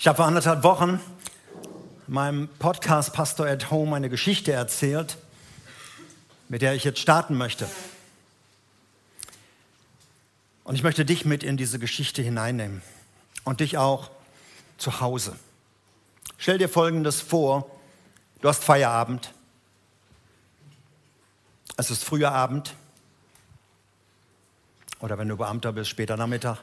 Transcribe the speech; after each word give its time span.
Ich 0.00 0.08
habe 0.08 0.16
vor 0.16 0.24
anderthalb 0.24 0.62
Wochen 0.62 0.98
meinem 2.06 2.48
Podcast 2.48 3.12
Pastor 3.12 3.46
at 3.46 3.70
Home 3.70 3.94
eine 3.94 4.08
Geschichte 4.08 4.50
erzählt, 4.50 5.18
mit 6.48 6.62
der 6.62 6.74
ich 6.74 6.84
jetzt 6.84 7.00
starten 7.00 7.36
möchte. 7.36 7.68
Und 10.64 10.74
ich 10.74 10.82
möchte 10.82 11.04
dich 11.04 11.26
mit 11.26 11.42
in 11.42 11.58
diese 11.58 11.78
Geschichte 11.78 12.22
hineinnehmen 12.22 12.80
und 13.44 13.60
dich 13.60 13.76
auch 13.76 14.10
zu 14.78 15.02
Hause. 15.02 15.36
Stell 16.38 16.56
dir 16.56 16.70
Folgendes 16.70 17.20
vor, 17.20 17.70
du 18.40 18.48
hast 18.48 18.64
Feierabend, 18.64 19.34
es 21.76 21.90
ist 21.90 22.04
früher 22.04 22.32
Abend 22.32 22.74
oder 25.00 25.18
wenn 25.18 25.28
du 25.28 25.36
Beamter 25.36 25.72
bist, 25.72 25.90
später 25.90 26.16
Nachmittag. 26.16 26.56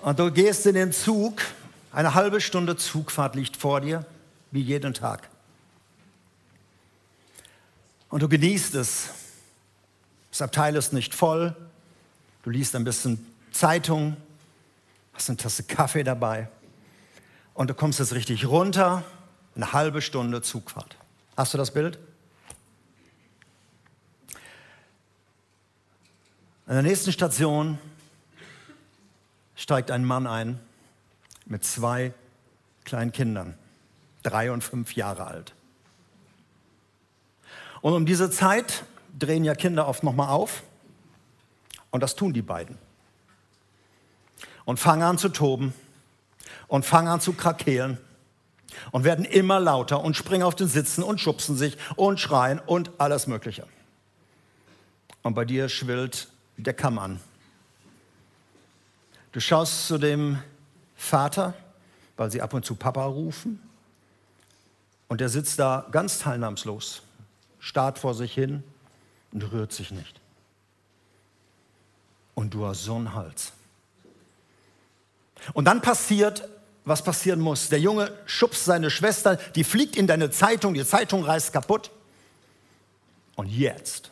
Und 0.00 0.18
du 0.18 0.30
gehst 0.30 0.64
in 0.66 0.74
den 0.74 0.92
Zug, 0.92 1.42
eine 1.92 2.14
halbe 2.14 2.40
Stunde 2.40 2.76
Zugfahrt 2.76 3.34
liegt 3.34 3.56
vor 3.56 3.80
dir, 3.80 4.06
wie 4.50 4.60
jeden 4.60 4.94
Tag. 4.94 5.28
Und 8.08 8.22
du 8.22 8.28
genießt 8.28 8.74
es. 8.76 9.10
Das 10.30 10.42
Abteil 10.42 10.76
ist 10.76 10.92
nicht 10.92 11.14
voll. 11.14 11.54
Du 12.42 12.50
liest 12.50 12.76
ein 12.76 12.84
bisschen 12.84 13.26
Zeitung, 13.50 14.16
hast 15.12 15.28
eine 15.28 15.36
Tasse 15.36 15.64
Kaffee 15.64 16.04
dabei. 16.04 16.48
Und 17.54 17.68
du 17.68 17.74
kommst 17.74 17.98
jetzt 17.98 18.12
richtig 18.12 18.46
runter, 18.46 19.02
eine 19.56 19.72
halbe 19.72 20.00
Stunde 20.00 20.42
Zugfahrt. 20.42 20.96
Hast 21.36 21.54
du 21.54 21.58
das 21.58 21.72
Bild? 21.72 21.98
An 26.66 26.74
der 26.74 26.82
nächsten 26.82 27.10
Station 27.10 27.78
steigt 29.58 29.90
ein 29.90 30.04
Mann 30.04 30.26
ein 30.26 30.60
mit 31.44 31.64
zwei 31.64 32.14
kleinen 32.84 33.12
Kindern, 33.12 33.54
drei 34.22 34.52
und 34.52 34.62
fünf 34.62 34.94
Jahre 34.94 35.26
alt. 35.26 35.52
Und 37.82 37.92
um 37.92 38.06
diese 38.06 38.30
Zeit 38.30 38.84
drehen 39.18 39.44
ja 39.44 39.54
Kinder 39.54 39.88
oft 39.88 40.04
nochmal 40.04 40.28
auf. 40.28 40.62
Und 41.90 42.02
das 42.02 42.14
tun 42.14 42.32
die 42.32 42.42
beiden. 42.42 42.78
Und 44.64 44.78
fangen 44.78 45.02
an 45.02 45.18
zu 45.18 45.28
toben 45.28 45.74
und 46.68 46.86
fangen 46.86 47.08
an 47.08 47.20
zu 47.20 47.32
krakeelen 47.32 47.98
und 48.92 49.04
werden 49.04 49.24
immer 49.24 49.58
lauter 49.58 50.02
und 50.02 50.14
springen 50.14 50.44
auf 50.44 50.54
den 50.54 50.68
Sitzen 50.68 51.02
und 51.02 51.20
schubsen 51.20 51.56
sich 51.56 51.76
und 51.96 52.20
schreien 52.20 52.60
und 52.60 52.92
alles 52.98 53.26
Mögliche. 53.26 53.66
Und 55.22 55.34
bei 55.34 55.44
dir 55.44 55.68
schwillt 55.68 56.28
der 56.58 56.74
Kamm 56.74 56.98
an. 56.98 57.20
Du 59.32 59.40
schaust 59.40 59.86
zu 59.86 59.98
dem 59.98 60.42
Vater, 60.96 61.54
weil 62.16 62.30
sie 62.30 62.40
ab 62.40 62.54
und 62.54 62.64
zu 62.64 62.74
Papa 62.74 63.04
rufen. 63.04 63.62
Und 65.06 65.20
der 65.20 65.28
sitzt 65.28 65.58
da 65.58 65.86
ganz 65.90 66.18
teilnahmslos, 66.18 67.02
starrt 67.58 67.98
vor 67.98 68.14
sich 68.14 68.32
hin 68.32 68.62
und 69.32 69.42
rührt 69.52 69.72
sich 69.72 69.90
nicht. 69.90 70.20
Und 72.34 72.54
du 72.54 72.66
hast 72.66 72.84
so 72.84 72.94
einen 72.94 73.14
Hals. 73.14 73.52
Und 75.54 75.66
dann 75.66 75.82
passiert, 75.82 76.48
was 76.84 77.02
passieren 77.02 77.40
muss. 77.40 77.68
Der 77.68 77.80
Junge 77.80 78.12
schubst 78.26 78.64
seine 78.64 78.90
Schwester, 78.90 79.36
die 79.36 79.64
fliegt 79.64 79.96
in 79.96 80.06
deine 80.06 80.30
Zeitung, 80.30 80.74
die 80.74 80.84
Zeitung 80.84 81.24
reißt 81.24 81.52
kaputt. 81.52 81.90
Und 83.36 83.46
jetzt, 83.46 84.10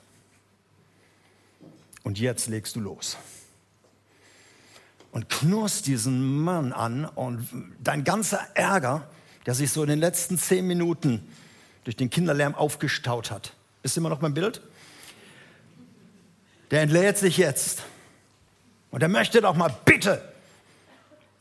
und 2.04 2.18
jetzt 2.18 2.48
legst 2.48 2.76
du 2.76 2.80
los 2.80 3.16
und 5.16 5.30
knurrst 5.30 5.86
diesen 5.86 6.42
Mann 6.42 6.74
an 6.74 7.06
und 7.06 7.48
dein 7.82 8.04
ganzer 8.04 8.38
Ärger, 8.52 9.08
der 9.46 9.54
sich 9.54 9.72
so 9.72 9.82
in 9.82 9.88
den 9.88 9.98
letzten 9.98 10.36
zehn 10.36 10.66
Minuten 10.66 11.26
durch 11.84 11.96
den 11.96 12.10
Kinderlärm 12.10 12.54
aufgestaut 12.54 13.30
hat, 13.30 13.54
ist 13.82 13.96
immer 13.96 14.10
noch 14.10 14.20
mein 14.20 14.34
Bild? 14.34 14.60
Der 16.70 16.82
entlädt 16.82 17.16
sich 17.16 17.38
jetzt. 17.38 17.84
Und 18.90 19.02
er 19.02 19.08
möchte 19.08 19.40
doch 19.40 19.56
mal 19.56 19.74
bitte 19.86 20.20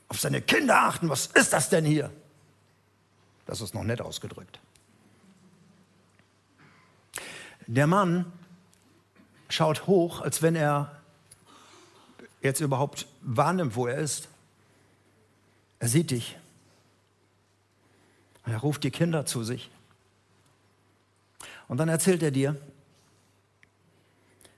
auf 0.08 0.22
seine 0.22 0.42
Kinder 0.42 0.84
achten. 0.84 1.10
Was 1.10 1.26
ist 1.26 1.52
das 1.52 1.68
denn 1.68 1.84
hier? 1.84 2.12
Das 3.46 3.60
ist 3.60 3.74
noch 3.74 3.84
nett 3.84 4.00
ausgedrückt. 4.00 4.58
Der 7.68 7.88
Mann 7.88 8.32
schaut 9.50 9.86
hoch, 9.86 10.22
als 10.22 10.42
wenn 10.42 10.56
er 10.56 10.95
jetzt 12.46 12.62
überhaupt 12.62 13.08
wahrnimmt, 13.22 13.76
wo 13.76 13.88
er 13.88 13.98
ist. 13.98 14.30
Er 15.80 15.90
sieht 15.90 16.12
dich. 16.12 16.38
Er 18.46 18.58
ruft 18.58 18.84
die 18.84 18.92
Kinder 18.92 19.26
zu 19.26 19.44
sich. 19.44 19.70
Und 21.68 21.78
dann 21.78 21.90
erzählt 21.90 22.22
er 22.22 22.32
dir, 22.32 22.56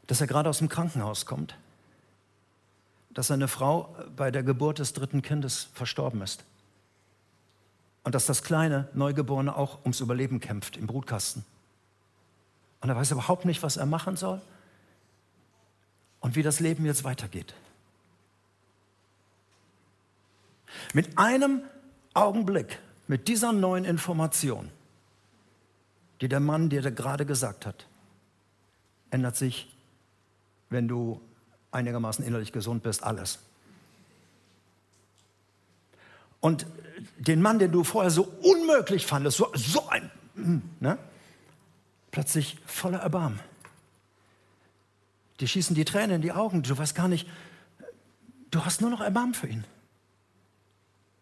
dass 0.07 0.21
er 0.21 0.27
gerade 0.27 0.49
aus 0.49 0.59
dem 0.59 0.69
Krankenhaus 0.69 1.25
kommt, 1.25 1.57
dass 3.09 3.27
seine 3.27 3.47
Frau 3.47 3.95
bei 4.15 4.31
der 4.31 4.43
Geburt 4.43 4.79
des 4.79 4.93
dritten 4.93 5.21
Kindes 5.21 5.69
verstorben 5.73 6.21
ist 6.21 6.43
und 8.03 8.15
dass 8.15 8.25
das 8.25 8.43
kleine 8.43 8.87
Neugeborene 8.93 9.55
auch 9.55 9.79
ums 9.81 9.99
Überleben 9.99 10.39
kämpft 10.39 10.77
im 10.77 10.87
Brutkasten. 10.87 11.43
Und 12.81 12.89
er 12.89 12.95
weiß 12.95 13.11
überhaupt 13.11 13.45
nicht, 13.45 13.63
was 13.63 13.77
er 13.77 13.85
machen 13.85 14.15
soll 14.15 14.41
und 16.19 16.35
wie 16.35 16.43
das 16.43 16.59
Leben 16.59 16.85
jetzt 16.85 17.03
weitergeht. 17.03 17.53
Mit 20.93 21.17
einem 21.17 21.61
Augenblick, 22.13 22.79
mit 23.07 23.27
dieser 23.27 23.53
neuen 23.53 23.85
Information, 23.85 24.69
die 26.21 26.27
der 26.27 26.39
Mann 26.39 26.69
dir 26.69 26.81
gerade 26.91 27.25
gesagt 27.25 27.65
hat, 27.65 27.87
ändert 29.11 29.35
sich, 29.35 29.73
wenn 30.69 30.87
du 30.87 31.21
einigermaßen 31.71 32.25
innerlich 32.25 32.51
gesund 32.51 32.83
bist, 32.83 33.03
alles. 33.03 33.39
Und 36.39 36.65
den 37.17 37.41
Mann, 37.41 37.59
den 37.59 37.71
du 37.71 37.83
vorher 37.83 38.11
so 38.11 38.23
unmöglich 38.41 39.05
fandest, 39.05 39.37
so, 39.37 39.51
so 39.53 39.87
ein, 39.89 40.11
ne? 40.79 40.97
plötzlich 42.11 42.57
voller 42.65 42.99
Erbarmen. 42.99 43.39
Die 45.39 45.47
schießen 45.47 45.75
die 45.75 45.85
Tränen 45.85 46.17
in 46.17 46.21
die 46.21 46.31
Augen, 46.31 46.63
du 46.63 46.77
weißt 46.77 46.95
gar 46.95 47.07
nicht, 47.07 47.27
du 48.49 48.65
hast 48.65 48.81
nur 48.81 48.89
noch 48.89 49.01
Erbarmen 49.01 49.33
für 49.33 49.47
ihn. 49.47 49.65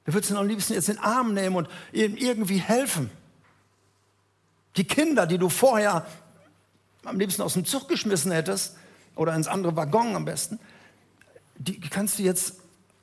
Du 0.06 0.14
würdest 0.14 0.32
ihn 0.32 0.38
am 0.38 0.48
liebsten 0.48 0.74
jetzt 0.74 0.90
in 0.90 0.96
den 0.96 1.04
Arm 1.04 1.34
nehmen 1.34 1.56
und 1.56 1.68
ihm 1.92 2.16
irgendwie 2.16 2.60
helfen. 2.60 3.10
Die 4.78 4.84
Kinder, 4.84 5.26
die 5.26 5.38
du 5.38 5.50
vorher 5.50 6.06
am 7.04 7.20
liebsten 7.20 7.42
aus 7.42 7.54
dem 7.54 7.66
Zug 7.66 7.88
geschmissen 7.88 8.32
hättest 8.32 8.76
oder 9.16 9.34
ins 9.36 9.48
andere 9.48 9.76
Waggon 9.76 10.16
am 10.16 10.26
besten, 10.26 10.60
die 11.58 11.80
kannst 11.80 12.20
du 12.20 12.24
jetzt 12.24 12.56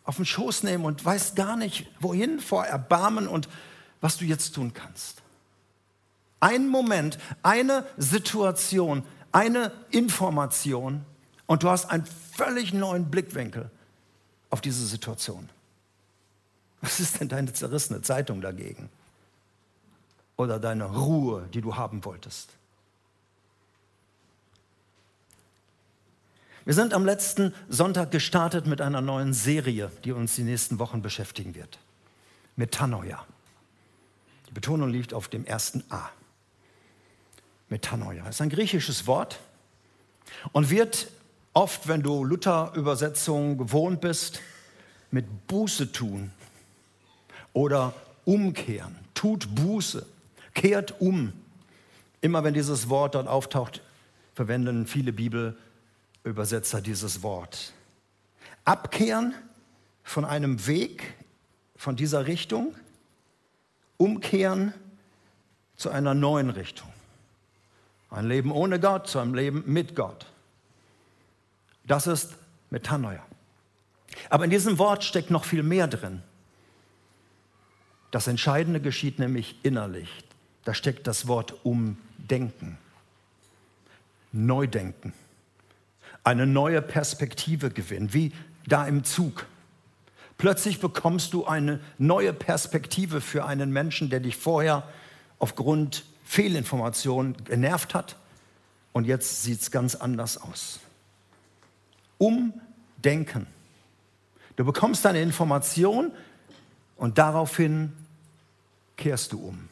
auf 0.04 0.16
den 0.16 0.24
Schoß 0.24 0.62
nehmen 0.64 0.84
und 0.84 1.04
weißt 1.04 1.36
gar 1.36 1.56
nicht, 1.56 1.88
wohin 2.00 2.40
vor 2.40 2.66
Erbarmen 2.66 3.28
und 3.28 3.48
was 4.00 4.18
du 4.18 4.24
jetzt 4.24 4.54
tun 4.54 4.72
kannst. 4.74 5.22
Ein 6.40 6.68
Moment, 6.68 7.18
eine 7.42 7.86
Situation, 7.96 9.04
eine 9.30 9.72
Information 9.90 11.04
und 11.46 11.62
du 11.62 11.70
hast 11.70 11.86
einen 11.90 12.04
völlig 12.36 12.72
neuen 12.72 13.10
Blickwinkel 13.10 13.70
auf 14.50 14.60
diese 14.60 14.84
Situation. 14.86 15.48
Was 16.82 17.00
ist 17.00 17.20
denn 17.20 17.28
deine 17.28 17.52
zerrissene 17.52 18.02
Zeitung 18.02 18.40
dagegen? 18.42 18.90
Oder 20.36 20.58
deine 20.58 20.84
Ruhe, 20.84 21.48
die 21.54 21.60
du 21.62 21.76
haben 21.76 22.04
wolltest? 22.04 22.50
Wir 26.64 26.74
sind 26.74 26.92
am 26.92 27.04
letzten 27.04 27.54
Sonntag 27.68 28.10
gestartet 28.10 28.66
mit 28.66 28.80
einer 28.80 29.00
neuen 29.00 29.32
Serie, 29.32 29.90
die 30.04 30.12
uns 30.12 30.34
die 30.36 30.42
nächsten 30.42 30.78
Wochen 30.78 31.02
beschäftigen 31.02 31.54
wird. 31.54 31.78
Metanoia. 32.56 33.24
Die 34.48 34.52
Betonung 34.52 34.90
liegt 34.90 35.14
auf 35.14 35.28
dem 35.28 35.44
ersten 35.44 35.82
A. 35.88 36.10
Metanoia 37.68 38.28
ist 38.28 38.40
ein 38.40 38.50
griechisches 38.50 39.06
Wort 39.06 39.40
und 40.52 40.68
wird 40.68 41.10
oft, 41.52 41.88
wenn 41.88 42.02
du 42.02 42.24
Luther-Übersetzungen 42.24 43.56
gewohnt 43.56 44.00
bist, 44.00 44.40
mit 45.10 45.46
Buße 45.46 45.90
tun 45.90 46.32
oder 47.52 47.94
umkehren. 48.24 48.96
Tut 49.14 49.54
Buße, 49.54 50.06
kehrt 50.54 51.00
um. 51.00 51.32
Immer 52.20 52.44
wenn 52.44 52.54
dieses 52.54 52.88
Wort 52.88 53.14
dort 53.14 53.28
auftaucht, 53.28 53.82
verwenden 54.34 54.86
viele 54.86 55.12
Bibelübersetzer 55.12 56.80
dieses 56.80 57.22
Wort. 57.22 57.72
Abkehren 58.64 59.34
von 60.04 60.24
einem 60.24 60.66
Weg, 60.66 61.14
von 61.76 61.96
dieser 61.96 62.26
Richtung, 62.26 62.74
umkehren 63.96 64.72
zu 65.76 65.90
einer 65.90 66.14
neuen 66.14 66.50
Richtung. 66.50 66.88
Ein 68.10 68.28
Leben 68.28 68.52
ohne 68.52 68.78
Gott 68.78 69.08
zu 69.08 69.18
einem 69.18 69.34
Leben 69.34 69.64
mit 69.66 69.96
Gott. 69.96 70.26
Das 71.84 72.06
ist 72.06 72.34
Metanoia. 72.70 73.24
Aber 74.28 74.44
in 74.44 74.50
diesem 74.50 74.78
Wort 74.78 75.02
steckt 75.02 75.30
noch 75.30 75.44
viel 75.44 75.62
mehr 75.62 75.88
drin. 75.88 76.22
Das 78.12 78.26
Entscheidende 78.26 78.80
geschieht 78.80 79.18
nämlich 79.18 79.56
innerlich. 79.64 80.08
Da 80.64 80.74
steckt 80.74 81.06
das 81.06 81.26
Wort 81.26 81.64
Umdenken, 81.64 82.78
Neudenken, 84.30 85.12
eine 86.22 86.46
neue 86.46 86.82
Perspektive 86.82 87.70
gewinnen, 87.70 88.12
wie 88.12 88.32
da 88.66 88.86
im 88.86 89.02
Zug. 89.02 89.46
Plötzlich 90.38 90.78
bekommst 90.78 91.32
du 91.32 91.46
eine 91.46 91.80
neue 91.98 92.32
Perspektive 92.32 93.20
für 93.20 93.46
einen 93.46 93.72
Menschen, 93.72 94.10
der 94.10 94.20
dich 94.20 94.36
vorher 94.36 94.86
aufgrund 95.38 96.04
Fehlinformationen 96.24 97.42
genervt 97.44 97.94
hat 97.94 98.16
und 98.92 99.06
jetzt 99.06 99.42
sieht 99.42 99.62
es 99.62 99.70
ganz 99.70 99.94
anders 99.94 100.36
aus. 100.36 100.80
Umdenken. 102.18 103.46
Du 104.56 104.66
bekommst 104.66 105.06
eine 105.06 105.22
Information 105.22 106.12
und 106.96 107.16
daraufhin 107.18 107.92
kehrst 109.02 109.32
du 109.32 109.48
um. 109.48 109.68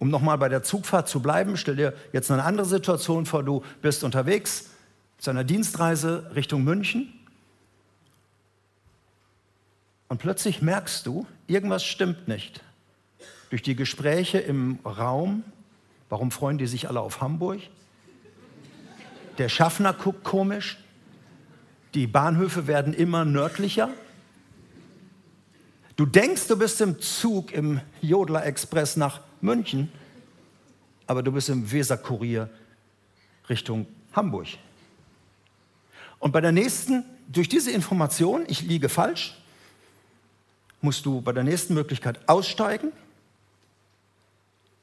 Um 0.00 0.10
nochmal 0.10 0.36
bei 0.38 0.48
der 0.48 0.64
Zugfahrt 0.64 1.08
zu 1.08 1.20
bleiben, 1.20 1.56
stell 1.56 1.76
dir 1.76 1.94
jetzt 2.12 2.30
eine 2.30 2.42
andere 2.42 2.66
Situation 2.66 3.26
vor. 3.26 3.44
Du 3.44 3.62
bist 3.80 4.02
unterwegs 4.02 4.70
zu 5.18 5.30
einer 5.30 5.44
Dienstreise 5.44 6.32
Richtung 6.34 6.64
München 6.64 7.12
und 10.08 10.18
plötzlich 10.18 10.62
merkst 10.62 11.06
du, 11.06 11.26
irgendwas 11.46 11.84
stimmt 11.84 12.26
nicht. 12.26 12.62
Durch 13.50 13.62
die 13.62 13.76
Gespräche 13.76 14.38
im 14.38 14.80
Raum, 14.84 15.44
warum 16.08 16.32
freuen 16.32 16.58
die 16.58 16.66
sich 16.66 16.88
alle 16.88 17.00
auf 17.00 17.20
Hamburg? 17.20 17.60
Der 19.38 19.48
Schaffner 19.48 19.92
guckt 19.92 20.24
komisch, 20.24 20.76
die 21.94 22.08
Bahnhöfe 22.08 22.66
werden 22.66 22.92
immer 22.94 23.24
nördlicher. 23.24 23.90
Du 25.96 26.06
denkst, 26.06 26.48
du 26.48 26.58
bist 26.58 26.80
im 26.80 27.00
Zug 27.00 27.52
im 27.52 27.80
Jodler 28.00 28.44
Express 28.46 28.96
nach 28.96 29.20
München, 29.40 29.92
aber 31.06 31.22
du 31.22 31.30
bist 31.30 31.48
im 31.48 31.70
Weserkurier 31.70 32.50
Richtung 33.48 33.86
Hamburg. 34.12 34.48
Und 36.18 36.32
bei 36.32 36.40
der 36.40 36.52
nächsten, 36.52 37.04
durch 37.28 37.48
diese 37.48 37.70
Information, 37.70 38.44
ich 38.48 38.62
liege 38.62 38.88
falsch, 38.88 39.40
musst 40.80 41.06
du 41.06 41.20
bei 41.20 41.32
der 41.32 41.44
nächsten 41.44 41.74
Möglichkeit 41.74 42.28
aussteigen 42.28 42.92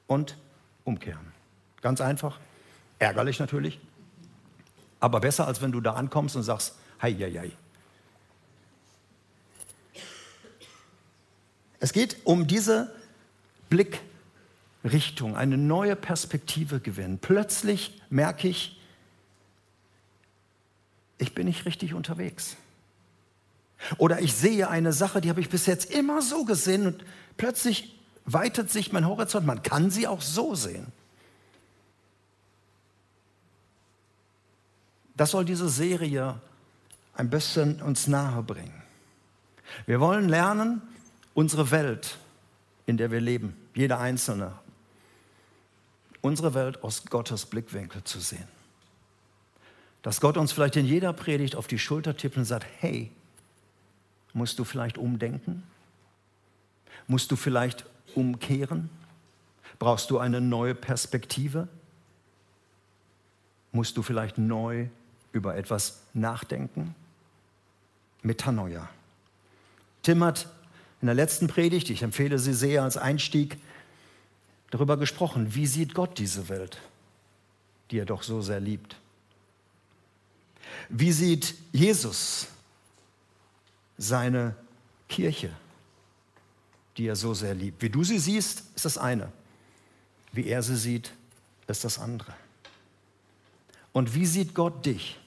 und 0.08 0.38
umkehren. 0.84 1.32
Ganz 1.82 2.00
einfach, 2.00 2.40
ärgerlich 3.00 3.40
natürlich, 3.40 3.80
aber 5.00 5.20
besser, 5.20 5.48
als 5.48 5.62
wenn 5.62 5.72
du 5.72 5.82
da 5.82 5.94
ankommst 5.94 6.36
und 6.36 6.44
sagst, 6.44 6.76
hei, 7.02 7.14
hei, 7.14 7.32
hei. 7.32 7.52
Es 11.82 11.94
geht 11.94 12.18
um 12.26 12.46
diese 12.46 12.94
Blickrichtung, 13.70 15.36
eine 15.36 15.58
neue 15.58 15.96
Perspektive 15.96 16.80
gewinnen. 16.80 17.18
Plötzlich 17.20 18.00
merke 18.12 18.48
ich, 18.48 18.80
ich 21.18 21.34
bin 21.34 21.48
nicht 21.48 21.66
richtig 21.66 21.96
unterwegs. 21.96 22.56
Oder 23.98 24.22
ich 24.22 24.34
sehe 24.36 24.70
eine 24.70 24.94
Sache, 24.94 25.22
die 25.22 25.30
habe 25.30 25.42
ich 25.42 25.50
bis 25.50 25.66
jetzt 25.66 25.92
immer 25.92 26.22
so 26.22 26.46
gesehen 26.46 26.86
und 26.86 27.04
plötzlich 27.36 28.00
weitet 28.26 28.70
sich 28.70 28.92
mein 28.92 29.08
Horizont. 29.08 29.48
Man 29.48 29.64
kann 29.64 29.90
sie 29.90 30.08
auch 30.08 30.22
so 30.22 30.54
sehen. 30.54 30.86
Das 35.18 35.32
soll 35.32 35.46
diese 35.46 35.68
Serie 35.68 36.40
ein 37.16 37.32
bisschen 37.32 37.82
uns 37.82 38.06
nahe 38.06 38.44
bringen. 38.44 38.84
Wir 39.88 40.00
wollen 40.00 40.30
lernen, 40.30 40.84
unsere 41.34 41.72
Welt, 41.72 42.18
in 42.86 42.98
der 42.98 43.12
wir 43.12 43.22
leben, 43.22 43.56
jeder 43.74 44.00
Einzelne, 44.00 44.54
unsere 46.22 46.54
Welt 46.54 46.84
aus 46.84 47.06
Gottes 47.06 47.46
Blickwinkel 47.46 48.04
zu 48.04 48.20
sehen. 48.20 48.48
Dass 50.02 50.20
Gott 50.20 50.38
uns 50.38 50.52
vielleicht 50.52 50.76
in 50.76 50.86
jeder 50.86 51.14
Predigt 51.14 51.56
auf 51.56 51.68
die 51.68 51.80
Schulter 51.80 52.18
tippt 52.18 52.38
und 52.38 52.46
sagt, 52.46 52.66
hey, 52.80 53.12
musst 54.34 54.58
du 54.60 54.64
vielleicht 54.64 54.98
umdenken? 54.98 55.64
Musst 57.08 57.32
du 57.32 57.36
vielleicht 57.36 57.86
umkehren? 58.16 58.90
Brauchst 59.80 60.10
du 60.10 60.20
eine 60.20 60.42
neue 60.42 60.76
Perspektive? 60.76 61.68
Musst 63.72 63.98
du 63.98 64.04
vielleicht 64.04 64.38
neu 64.38 64.88
über 65.32 65.56
etwas 65.56 66.02
nachdenken? 66.14 66.96
Metanoia. 68.22 68.90
Tim 70.04 70.24
hat 70.24 70.48
in 71.02 71.08
der 71.08 71.16
letzten 71.16 71.48
Predigt, 71.48 71.90
ich 71.90 72.04
empfehle 72.04 72.38
sie 72.38 72.54
sehr 72.54 72.84
als 72.84 72.96
Einstieg, 72.96 73.58
darüber 74.70 74.98
gesprochen, 74.98 75.56
wie 75.56 75.68
sieht 75.68 75.94
Gott 75.94 76.20
diese 76.20 76.48
Welt, 76.48 76.78
die 77.90 78.00
er 78.00 78.06
doch 78.06 78.24
so 78.24 78.42
sehr 78.42 78.60
liebt. 78.60 78.96
Wie 80.90 81.12
sieht 81.12 81.56
Jesus 81.72 82.48
seine 83.98 84.56
Kirche, 85.10 85.52
die 86.98 87.08
er 87.08 87.16
so 87.16 87.34
sehr 87.34 87.56
liebt? 87.56 87.82
Wie 87.82 87.90
du 87.90 88.04
sie 88.04 88.20
siehst, 88.20 88.64
ist 88.76 88.86
das 88.86 88.98
eine. 88.98 89.32
Wie 90.32 90.48
er 90.48 90.64
sie 90.64 90.78
sieht, 90.78 91.12
ist 91.68 91.84
das 91.84 92.00
andere. 92.00 92.34
Und 93.92 94.14
wie 94.14 94.26
sieht 94.26 94.54
Gott 94.54 94.86
dich? 94.86 95.20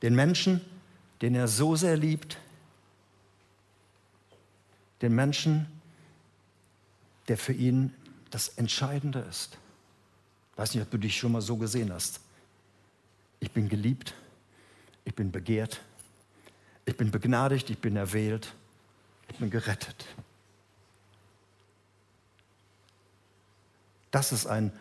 Den 0.00 0.14
Menschen, 0.14 0.60
den 1.20 1.34
er 1.34 1.48
so 1.48 1.76
sehr 1.76 1.96
liebt, 1.96 2.38
den 5.04 5.14
Menschen, 5.14 5.66
der 7.28 7.36
für 7.36 7.52
ihn 7.52 7.94
das 8.30 8.48
Entscheidende 8.48 9.20
ist. 9.20 9.58
Ich 10.52 10.58
weiß 10.58 10.74
nicht, 10.74 10.82
ob 10.82 10.90
du 10.90 10.98
dich 10.98 11.16
schon 11.16 11.32
mal 11.32 11.42
so 11.42 11.56
gesehen 11.56 11.92
hast. 11.92 12.20
Ich 13.38 13.50
bin 13.50 13.68
geliebt, 13.68 14.14
ich 15.04 15.14
bin 15.14 15.30
begehrt, 15.30 15.82
ich 16.86 16.96
bin 16.96 17.10
begnadigt, 17.10 17.68
ich 17.68 17.78
bin 17.78 17.96
erwählt, 17.96 18.54
ich 19.28 19.36
bin 19.36 19.50
gerettet. 19.50 20.06
Das 24.10 24.32
ist 24.32 24.46
ein 24.46 24.72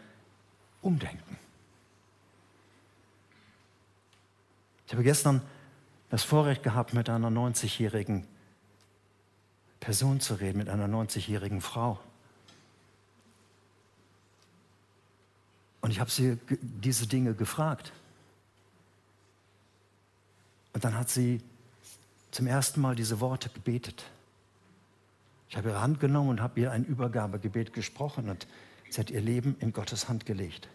Umdenken. 0.82 1.38
Ich 4.88 4.94
habe 4.94 5.04
gestern 5.04 5.42
das 6.10 6.24
Vorrecht 6.24 6.64
gehabt, 6.64 6.94
mit 6.94 7.10
einer 7.10 7.30
90-jährigen 7.30 8.28
Person 9.84 10.22
zu 10.22 10.36
reden, 10.36 10.60
mit 10.60 10.70
einer 10.70 10.88
90-jährigen 10.88 11.60
Frau. 11.60 12.00
Und 15.82 15.92
ich 15.92 16.00
habe 16.00 16.10
sie 16.10 16.40
diese 16.62 17.06
Dinge 17.06 17.34
gefragt. 17.34 17.92
Und 20.72 20.86
dann 20.86 20.98
hat 20.98 21.10
sie 21.10 21.42
zum 22.32 22.48
ersten 22.48 22.80
Mal 22.80 22.96
diese 22.96 23.20
Worte 23.20 23.50
gebetet. 23.50 24.06
Ich 25.50 25.58
habe 25.58 25.72
ihre 25.72 25.82
Hand 25.82 26.00
genommen 26.00 26.30
und 26.30 26.42
habe 26.42 26.62
ihr 26.62 26.72
ein 26.72 26.86
Übergabegebet 26.86 27.74
gesprochen 27.74 28.30
und 28.30 28.48
sie 28.90 29.02
hat 29.02 29.12
ihr 29.12 29.20
Leben 29.20 29.58
in 29.60 29.74
Gottes 29.74 30.08
Hand 30.08 30.26
gelegt. 30.26 30.70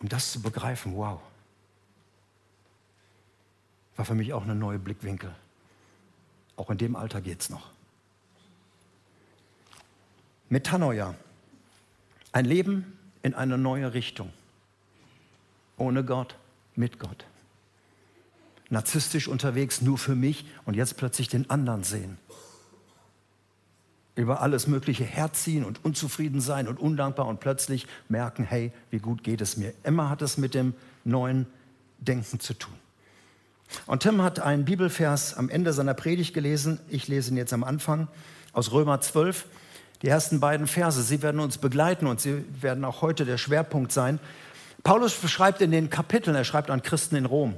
Um 0.00 0.08
das 0.08 0.32
zu 0.32 0.40
begreifen, 0.40 0.96
wow, 0.96 1.20
war 3.96 4.06
für 4.06 4.14
mich 4.14 4.32
auch 4.32 4.44
eine 4.44 4.54
neue 4.54 4.78
Blickwinkel. 4.78 5.36
Auch 6.56 6.70
in 6.70 6.78
dem 6.78 6.96
Alter 6.96 7.20
geht 7.20 7.40
es 7.42 7.50
noch. 7.50 7.70
Metanoia, 10.48 11.14
ein 12.32 12.44
Leben 12.44 12.98
in 13.22 13.34
eine 13.34 13.58
neue 13.58 13.94
Richtung. 13.94 14.32
Ohne 15.76 16.04
Gott, 16.04 16.36
mit 16.74 16.98
Gott. 16.98 17.26
Narzisstisch 18.70 19.28
unterwegs, 19.28 19.80
nur 19.80 19.98
für 19.98 20.14
mich 20.14 20.46
und 20.64 20.74
jetzt 20.74 20.96
plötzlich 20.96 21.28
den 21.28 21.50
anderen 21.50 21.84
sehen. 21.84 22.18
Über 24.14 24.40
alles 24.40 24.66
Mögliche 24.66 25.04
herziehen 25.04 25.64
und 25.64 25.84
unzufrieden 25.84 26.40
sein 26.40 26.68
und 26.68 26.80
undankbar 26.80 27.26
und 27.26 27.40
plötzlich 27.40 27.86
merken, 28.08 28.44
hey, 28.44 28.72
wie 28.90 28.98
gut 28.98 29.22
geht 29.22 29.40
es 29.40 29.56
mir. 29.56 29.74
Immer 29.84 30.08
hat 30.08 30.22
es 30.22 30.38
mit 30.38 30.54
dem 30.54 30.74
neuen 31.04 31.46
Denken 31.98 32.40
zu 32.40 32.54
tun. 32.54 32.74
Und 33.86 34.02
Tim 34.02 34.22
hat 34.22 34.40
einen 34.40 34.64
Bibelvers 34.64 35.34
am 35.34 35.48
Ende 35.48 35.72
seiner 35.72 35.94
Predigt 35.94 36.34
gelesen. 36.34 36.80
Ich 36.88 37.08
lese 37.08 37.30
ihn 37.30 37.36
jetzt 37.36 37.52
am 37.52 37.64
Anfang 37.64 38.08
aus 38.52 38.72
Römer 38.72 39.00
12. 39.00 39.46
Die 40.02 40.08
ersten 40.08 40.40
beiden 40.40 40.66
Verse, 40.66 41.02
sie 41.02 41.22
werden 41.22 41.40
uns 41.40 41.58
begleiten 41.58 42.06
und 42.06 42.20
sie 42.20 42.44
werden 42.60 42.84
auch 42.84 43.02
heute 43.02 43.24
der 43.24 43.38
Schwerpunkt 43.38 43.92
sein. 43.92 44.18
Paulus 44.82 45.14
beschreibt 45.14 45.62
in 45.62 45.70
den 45.70 45.90
Kapiteln, 45.90 46.36
er 46.36 46.44
schreibt 46.44 46.70
an 46.70 46.82
Christen 46.82 47.16
in 47.16 47.24
Rom. 47.24 47.54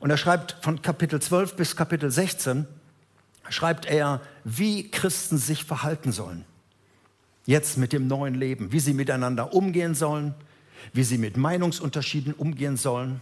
Und 0.00 0.10
er 0.10 0.16
schreibt 0.16 0.56
von 0.62 0.82
Kapitel 0.82 1.20
12 1.20 1.56
bis 1.56 1.76
Kapitel 1.76 2.10
16, 2.10 2.66
schreibt 3.48 3.86
er, 3.86 4.20
wie 4.42 4.90
Christen 4.90 5.38
sich 5.38 5.64
verhalten 5.64 6.12
sollen. 6.12 6.44
Jetzt 7.46 7.78
mit 7.78 7.92
dem 7.92 8.06
neuen 8.06 8.34
Leben, 8.34 8.72
wie 8.72 8.80
sie 8.80 8.94
miteinander 8.94 9.52
umgehen 9.52 9.94
sollen, 9.94 10.34
wie 10.92 11.04
sie 11.04 11.18
mit 11.18 11.36
Meinungsunterschieden 11.36 12.32
umgehen 12.32 12.76
sollen, 12.76 13.20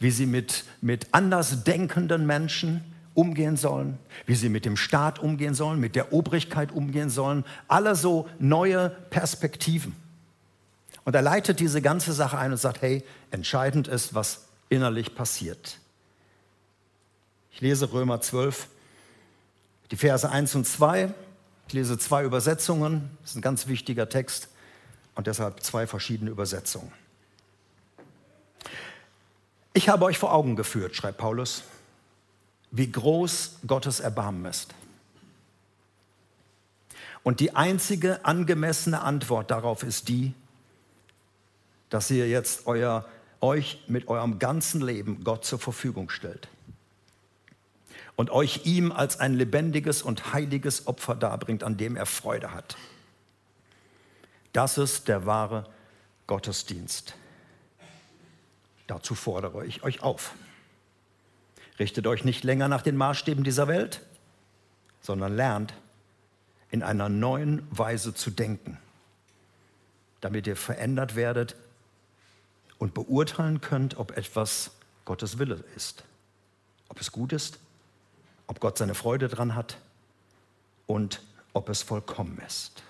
wie 0.00 0.10
sie 0.10 0.26
mit, 0.26 0.64
mit 0.80 1.08
anders 1.12 1.64
denkenden 1.64 2.26
Menschen 2.26 2.82
umgehen 3.14 3.56
sollen, 3.56 3.98
wie 4.26 4.36
sie 4.36 4.48
mit 4.48 4.64
dem 4.64 4.76
Staat 4.76 5.18
umgehen 5.18 5.54
sollen, 5.54 5.80
mit 5.80 5.96
der 5.96 6.12
Obrigkeit 6.12 6.70
umgehen 6.70 7.10
sollen. 7.10 7.44
Alle 7.66 7.96
so 7.96 8.28
neue 8.38 8.90
Perspektiven. 9.10 9.96
Und 11.04 11.14
er 11.14 11.22
leitet 11.22 11.58
diese 11.58 11.82
ganze 11.82 12.12
Sache 12.12 12.38
ein 12.38 12.52
und 12.52 12.58
sagt, 12.58 12.82
hey, 12.82 13.02
entscheidend 13.30 13.88
ist, 13.88 14.14
was 14.14 14.46
innerlich 14.68 15.14
passiert. 15.14 15.78
Ich 17.50 17.60
lese 17.60 17.92
Römer 17.92 18.20
12, 18.20 18.68
die 19.90 19.96
Verse 19.96 20.30
1 20.30 20.54
und 20.54 20.66
2. 20.66 21.12
Ich 21.66 21.74
lese 21.74 21.98
zwei 21.98 22.24
Übersetzungen. 22.24 23.10
Das 23.22 23.30
ist 23.30 23.36
ein 23.36 23.42
ganz 23.42 23.66
wichtiger 23.66 24.08
Text 24.08 24.48
und 25.16 25.26
deshalb 25.26 25.60
zwei 25.62 25.86
verschiedene 25.86 26.30
Übersetzungen. 26.30 26.92
Ich 29.78 29.88
habe 29.88 30.06
euch 30.06 30.18
vor 30.18 30.34
Augen 30.34 30.56
geführt, 30.56 30.96
schreibt 30.96 31.18
Paulus, 31.18 31.62
wie 32.72 32.90
groß 32.90 33.58
Gottes 33.64 34.00
Erbarmen 34.00 34.44
ist. 34.46 34.74
Und 37.22 37.38
die 37.38 37.54
einzige 37.54 38.24
angemessene 38.24 39.00
Antwort 39.02 39.52
darauf 39.52 39.84
ist 39.84 40.08
die, 40.08 40.34
dass 41.90 42.10
ihr 42.10 42.28
jetzt 42.28 42.66
euer, 42.66 43.08
euch 43.40 43.84
mit 43.86 44.08
eurem 44.08 44.40
ganzen 44.40 44.80
Leben 44.80 45.22
Gott 45.22 45.44
zur 45.44 45.60
Verfügung 45.60 46.10
stellt 46.10 46.48
und 48.16 48.30
euch 48.30 48.66
ihm 48.66 48.90
als 48.90 49.20
ein 49.20 49.34
lebendiges 49.34 50.02
und 50.02 50.32
heiliges 50.32 50.88
Opfer 50.88 51.14
darbringt, 51.14 51.62
an 51.62 51.76
dem 51.76 51.94
er 51.94 52.06
Freude 52.06 52.52
hat. 52.52 52.76
Das 54.52 54.76
ist 54.76 55.06
der 55.06 55.24
wahre 55.24 55.66
Gottesdienst. 56.26 57.14
Dazu 58.88 59.14
fordere 59.14 59.64
ich 59.64 59.84
euch 59.84 60.02
auf. 60.02 60.34
Richtet 61.78 62.08
euch 62.08 62.24
nicht 62.24 62.42
länger 62.42 62.66
nach 62.66 62.82
den 62.82 62.96
Maßstäben 62.96 63.44
dieser 63.44 63.68
Welt, 63.68 64.00
sondern 65.00 65.36
lernt 65.36 65.74
in 66.70 66.82
einer 66.82 67.08
neuen 67.08 67.66
Weise 67.70 68.14
zu 68.14 68.30
denken, 68.30 68.78
damit 70.20 70.46
ihr 70.46 70.56
verändert 70.56 71.14
werdet 71.14 71.54
und 72.78 72.94
beurteilen 72.94 73.60
könnt, 73.60 73.98
ob 73.98 74.16
etwas 74.16 74.72
Gottes 75.04 75.38
Wille 75.38 75.62
ist, 75.76 76.04
ob 76.88 77.00
es 77.00 77.12
gut 77.12 77.32
ist, 77.32 77.58
ob 78.46 78.58
Gott 78.58 78.78
seine 78.78 78.94
Freude 78.94 79.28
dran 79.28 79.54
hat 79.54 79.78
und 80.86 81.22
ob 81.52 81.68
es 81.68 81.82
vollkommen 81.82 82.40
ist. 82.46 82.82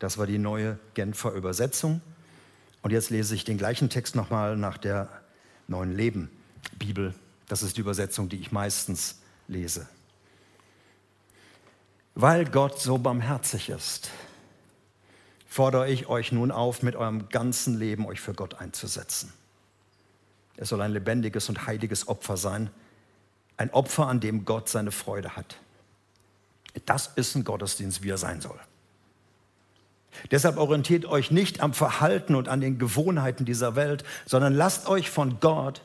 Das 0.00 0.18
war 0.18 0.26
die 0.26 0.38
neue 0.38 0.78
Genfer 0.94 1.32
Übersetzung. 1.32 2.00
Und 2.86 2.92
jetzt 2.92 3.10
lese 3.10 3.34
ich 3.34 3.42
den 3.42 3.58
gleichen 3.58 3.90
Text 3.90 4.14
nochmal 4.14 4.56
nach 4.56 4.78
der 4.78 5.08
neuen 5.66 5.96
Leben 5.96 6.30
Bibel. 6.78 7.16
Das 7.48 7.64
ist 7.64 7.76
die 7.76 7.80
Übersetzung, 7.80 8.28
die 8.28 8.36
ich 8.36 8.52
meistens 8.52 9.18
lese. 9.48 9.88
Weil 12.14 12.44
Gott 12.44 12.80
so 12.80 12.98
barmherzig 12.98 13.70
ist, 13.70 14.10
fordere 15.48 15.88
ich 15.88 16.06
euch 16.06 16.30
nun 16.30 16.52
auf, 16.52 16.84
mit 16.84 16.94
eurem 16.94 17.28
ganzen 17.28 17.76
Leben 17.76 18.06
euch 18.06 18.20
für 18.20 18.34
Gott 18.34 18.54
einzusetzen. 18.60 19.32
Es 20.56 20.68
soll 20.68 20.80
ein 20.80 20.92
lebendiges 20.92 21.48
und 21.48 21.66
heiliges 21.66 22.06
Opfer 22.06 22.36
sein, 22.36 22.70
ein 23.56 23.70
Opfer, 23.70 24.06
an 24.06 24.20
dem 24.20 24.44
Gott 24.44 24.68
seine 24.68 24.92
Freude 24.92 25.34
hat. 25.34 25.56
Das 26.84 27.10
ist 27.16 27.34
ein 27.34 27.42
Gottesdienst, 27.42 28.04
wie 28.04 28.10
er 28.10 28.18
sein 28.18 28.40
soll. 28.40 28.60
Deshalb 30.30 30.56
orientiert 30.56 31.04
euch 31.04 31.30
nicht 31.30 31.60
am 31.60 31.72
Verhalten 31.72 32.34
und 32.34 32.48
an 32.48 32.60
den 32.60 32.78
Gewohnheiten 32.78 33.44
dieser 33.44 33.76
Welt, 33.76 34.04
sondern 34.24 34.54
lasst 34.54 34.88
euch 34.88 35.10
von 35.10 35.40
Gott 35.40 35.82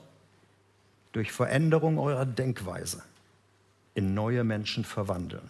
durch 1.11 1.31
Veränderung 1.31 1.99
eurer 1.99 2.25
Denkweise 2.25 3.03
in 3.93 4.13
neue 4.13 4.43
Menschen 4.43 4.85
verwandeln. 4.85 5.49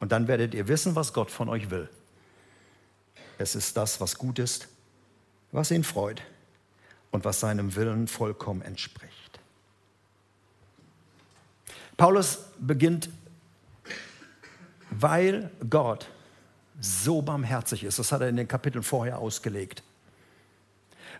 Und 0.00 0.12
dann 0.12 0.28
werdet 0.28 0.54
ihr 0.54 0.68
wissen, 0.68 0.94
was 0.94 1.12
Gott 1.12 1.30
von 1.30 1.48
euch 1.48 1.70
will. 1.70 1.88
Es 3.38 3.54
ist 3.54 3.76
das, 3.76 4.00
was 4.00 4.16
gut 4.16 4.38
ist, 4.38 4.68
was 5.52 5.70
ihn 5.70 5.84
freut 5.84 6.22
und 7.10 7.24
was 7.24 7.40
seinem 7.40 7.74
Willen 7.76 8.08
vollkommen 8.08 8.62
entspricht. 8.62 9.40
Paulus 11.96 12.40
beginnt, 12.58 13.08
weil 14.90 15.50
Gott 15.68 16.08
so 16.80 17.22
barmherzig 17.22 17.84
ist. 17.84 17.98
Das 17.98 18.12
hat 18.12 18.20
er 18.20 18.28
in 18.28 18.36
den 18.36 18.48
Kapiteln 18.48 18.82
vorher 18.82 19.18
ausgelegt. 19.18 19.82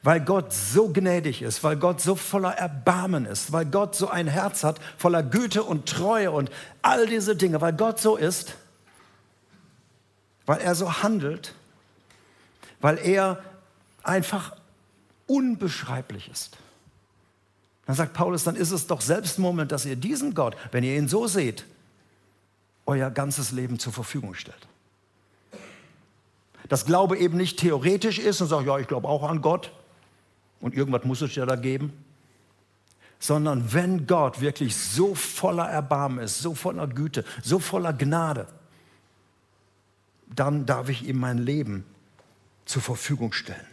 Weil 0.02 0.20
Gott 0.20 0.52
so 0.52 0.92
gnädig 0.92 1.42
ist, 1.42 1.64
weil 1.64 1.76
Gott 1.76 2.00
so 2.00 2.14
voller 2.14 2.52
Erbarmen 2.52 3.24
ist, 3.24 3.52
weil 3.52 3.64
Gott 3.64 3.96
so 3.96 4.08
ein 4.08 4.28
Herz 4.28 4.62
hat 4.62 4.78
voller 4.98 5.22
Güte 5.22 5.62
und 5.64 5.88
Treue 5.88 6.30
und 6.30 6.50
all 6.82 7.06
diese 7.06 7.34
Dinge, 7.34 7.60
weil 7.60 7.72
Gott 7.72 7.98
so 7.98 8.16
ist, 8.16 8.56
weil 10.44 10.60
er 10.60 10.74
so 10.74 11.02
handelt, 11.02 11.54
weil 12.80 12.98
er 12.98 13.42
einfach 14.02 14.56
unbeschreiblich 15.26 16.30
ist. 16.30 16.58
Dann 17.86 17.96
sagt 17.96 18.12
Paulus, 18.12 18.44
dann 18.44 18.56
ist 18.56 18.72
es 18.72 18.86
doch 18.86 19.00
selbst 19.00 19.38
ein 19.38 19.42
Moment, 19.42 19.72
dass 19.72 19.86
ihr 19.86 19.96
diesen 19.96 20.34
Gott, 20.34 20.56
wenn 20.72 20.84
ihr 20.84 20.96
ihn 20.96 21.08
so 21.08 21.26
seht, 21.26 21.64
euer 22.84 23.10
ganzes 23.10 23.50
Leben 23.50 23.78
zur 23.78 23.92
Verfügung 23.92 24.34
stellt. 24.34 24.68
Dass 26.68 26.84
Glaube 26.84 27.18
eben 27.18 27.36
nicht 27.36 27.58
theoretisch 27.58 28.18
ist 28.18 28.40
und 28.40 28.48
sagt, 28.48 28.66
ja, 28.66 28.78
ich 28.78 28.88
glaube 28.88 29.08
auch 29.08 29.22
an 29.22 29.40
Gott 29.40 29.72
und 30.60 30.74
irgendwas 30.74 31.04
muss 31.04 31.22
es 31.22 31.34
ja 31.34 31.46
da 31.46 31.56
geben, 31.56 31.92
sondern 33.18 33.72
wenn 33.72 34.06
Gott 34.06 34.40
wirklich 34.40 34.76
so 34.76 35.14
voller 35.14 35.68
Erbarmen 35.68 36.18
ist, 36.18 36.40
so 36.40 36.54
voller 36.54 36.86
Güte, 36.86 37.24
so 37.42 37.58
voller 37.58 37.92
Gnade, 37.92 38.46
dann 40.34 40.66
darf 40.66 40.88
ich 40.88 41.06
ihm 41.06 41.18
mein 41.18 41.38
Leben 41.38 41.84
zur 42.64 42.82
Verfügung 42.82 43.32
stellen. 43.32 43.66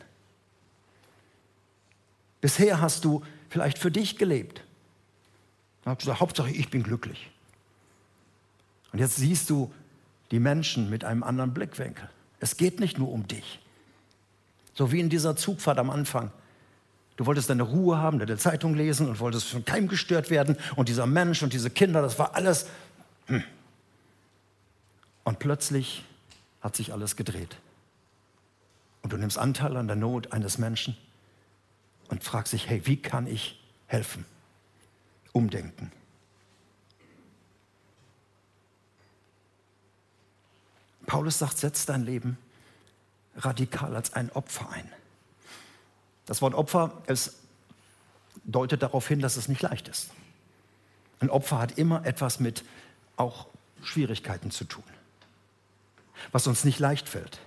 Bisher 2.42 2.82
hast 2.82 3.06
du 3.06 3.24
vielleicht 3.50 3.78
für 3.78 3.92
dich 3.92 4.18
gelebt. 4.18 4.64
Und 5.86 6.00
gesagt, 6.00 6.20
Hauptsache 6.20 6.52
ich 6.52 6.70
bin 6.70 6.84
glücklich. 6.84 7.32
Und 8.92 9.00
jetzt 9.00 9.16
siehst 9.16 9.50
du 9.50 9.74
die 10.32 10.40
Menschen 10.40 10.90
mit 10.90 11.04
einem 11.04 11.24
anderen 11.24 11.54
Blickwinkel. 11.54 12.10
Es 12.44 12.58
geht 12.58 12.82
nicht 12.82 12.98
nur 12.98 13.10
um 13.10 13.26
dich. 13.26 13.62
So 14.74 14.92
wie 14.92 15.00
in 15.00 15.10
dieser 15.10 15.38
Zugfahrt 15.38 15.78
am 15.78 15.90
Anfang. 15.90 16.30
Du 17.16 17.26
wolltest 17.26 17.50
deine 17.50 17.64
Ruhe 17.64 18.00
haben, 18.00 18.20
deine 18.20 18.38
Zeitung 18.38 18.76
lesen 18.76 19.08
und 19.08 19.22
wolltest 19.22 19.48
von 19.48 19.64
keinem 19.64 19.88
gestört 19.88 20.30
werden. 20.30 20.58
Und 20.76 20.90
dieser 20.90 21.06
Mensch 21.06 21.42
und 21.42 21.54
diese 21.54 21.70
Kinder, 21.70 22.02
das 22.02 22.20
war 22.20 22.36
alles. 22.36 22.68
Hm. 23.28 23.46
Und 25.24 25.40
plötzlich 25.40 26.04
hat 26.60 26.76
sich 26.76 26.92
alles 26.92 27.16
gedreht. 27.16 27.56
Und 29.04 29.14
du 29.14 29.18
nimmst 29.18 29.38
Anteil 29.38 29.78
an 29.78 29.88
der 29.88 29.96
Not 29.96 30.34
eines 30.34 30.58
Menschen 30.58 30.98
und 32.10 32.26
fragst 32.26 32.52
dich, 32.52 32.68
hey, 32.68 32.82
wie 32.84 32.98
kann 32.98 33.26
ich 33.26 33.64
helfen? 33.88 34.26
Umdenken. 35.32 35.94
Paulus 41.14 41.38
sagt, 41.38 41.60
setz 41.60 41.86
dein 41.86 42.04
Leben 42.06 42.40
radikal 43.36 43.96
als 43.96 44.14
ein 44.14 44.32
Opfer 44.32 44.68
ein. 44.72 44.90
Das 46.26 46.42
Wort 46.42 46.56
Opfer, 46.56 47.04
es 47.06 47.36
deutet 48.46 48.82
darauf 48.82 49.08
hin, 49.08 49.20
dass 49.20 49.38
es 49.38 49.48
nicht 49.48 49.62
leicht 49.62 49.88
ist. 49.90 50.10
Ein 51.20 51.30
Opfer 51.30 51.60
hat 51.60 51.78
immer 51.78 52.04
etwas 52.04 52.40
mit 52.40 52.64
auch 53.16 53.46
Schwierigkeiten 53.84 54.50
zu 54.50 54.64
tun, 54.64 54.84
was 56.32 56.48
uns 56.48 56.64
nicht 56.64 56.80
leicht 56.80 57.08
fällt. 57.08 57.38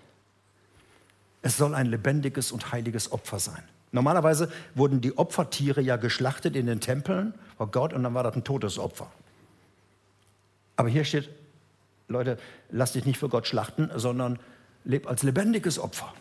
Es 1.43 1.57
soll 1.57 1.75
ein 1.75 1.87
lebendiges 1.87 2.53
und 2.53 2.71
heiliges 2.71 3.11
Opfer 3.11 3.41
sein. 3.41 3.65
Normalerweise 3.91 4.49
wurden 4.77 5.01
die 5.01 5.19
Opfertiere 5.19 5.81
ja 5.81 5.97
geschlachtet 5.97 6.55
in 6.55 6.67
den 6.67 6.81
Tempeln 6.81 7.35
vor 7.57 7.69
Gott 7.73 7.93
und 7.93 8.05
dann 8.05 8.15
war 8.15 8.23
das 8.23 8.37
ein 8.37 8.45
Todesopfer. 8.45 9.11
Aber 10.77 10.89
hier 10.89 11.05
steht 11.05 11.29
Leute, 12.09 12.39
lass 12.71 12.93
dich 12.93 13.05
nicht 13.05 13.19
für 13.19 13.29
Gott 13.29 13.47
schlachten, 13.47 13.91
sondern 13.97 14.39
leb 14.85 15.09
als 15.09 15.23
lebendiges 15.23 15.79
Opfer. 15.79 16.13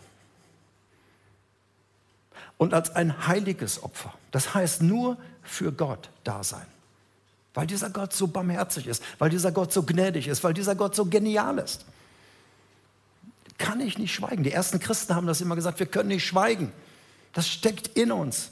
Und 2.58 2.74
als 2.74 2.90
ein 2.90 3.26
heiliges 3.26 3.82
Opfer. 3.82 4.14
Das 4.30 4.54
heißt 4.54 4.82
nur 4.82 5.18
für 5.42 5.72
Gott 5.72 6.10
da 6.24 6.42
sein. 6.42 6.66
Weil 7.54 7.66
dieser 7.66 7.90
Gott 7.90 8.12
so 8.12 8.26
barmherzig 8.26 8.86
ist, 8.86 9.02
weil 9.18 9.30
dieser 9.30 9.52
Gott 9.52 9.72
so 9.72 9.82
gnädig 9.82 10.28
ist, 10.28 10.42
weil 10.42 10.54
dieser 10.54 10.74
Gott 10.74 10.94
so 10.94 11.06
genial 11.06 11.58
ist. 11.58 11.84
Kann 13.58 13.80
ich 13.80 13.98
nicht 13.98 14.14
schweigen. 14.14 14.42
Die 14.42 14.52
ersten 14.52 14.80
Christen 14.80 15.14
haben 15.14 15.26
das 15.26 15.40
immer 15.40 15.54
gesagt, 15.56 15.78
wir 15.78 15.86
können 15.86 16.08
nicht 16.08 16.26
schweigen. 16.26 16.72
Das 17.32 17.48
steckt 17.48 17.88
in 17.88 18.12
uns. 18.12 18.50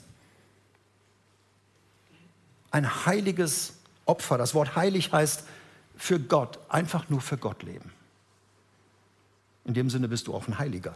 Ein 2.71 3.07
heiliges 3.07 3.75
Opfer. 4.07 4.39
Das 4.39 4.55
Wort 4.55 4.77
heilig 4.77 5.13
heißt 5.13 5.45
für 5.97 6.21
Gott, 6.21 6.59
einfach 6.69 7.09
nur 7.09 7.21
für 7.21 7.37
Gott 7.39 7.63
leben. 7.63 7.93
In 9.65 9.75
dem 9.75 9.91
Sinne 9.91 10.09
bist 10.09 10.27
du 10.27 10.35
auch 10.35 10.47
ein 10.47 10.59
Heiliger. 10.59 10.95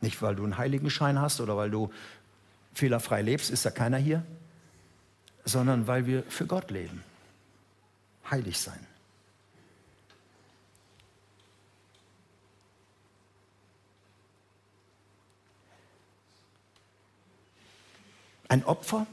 Nicht, 0.00 0.20
weil 0.22 0.34
du 0.34 0.44
einen 0.44 0.58
Heiligenschein 0.58 1.20
hast 1.20 1.40
oder 1.40 1.56
weil 1.56 1.70
du 1.70 1.92
fehlerfrei 2.72 3.22
lebst, 3.22 3.50
ist 3.50 3.64
ja 3.64 3.70
keiner 3.70 3.98
hier, 3.98 4.24
sondern 5.44 5.86
weil 5.86 6.06
wir 6.06 6.22
für 6.24 6.46
Gott 6.46 6.70
leben. 6.70 7.02
Heilig 8.30 8.58
sein. 8.58 8.86
Ein 18.48 18.64
Opfer, 18.64 19.06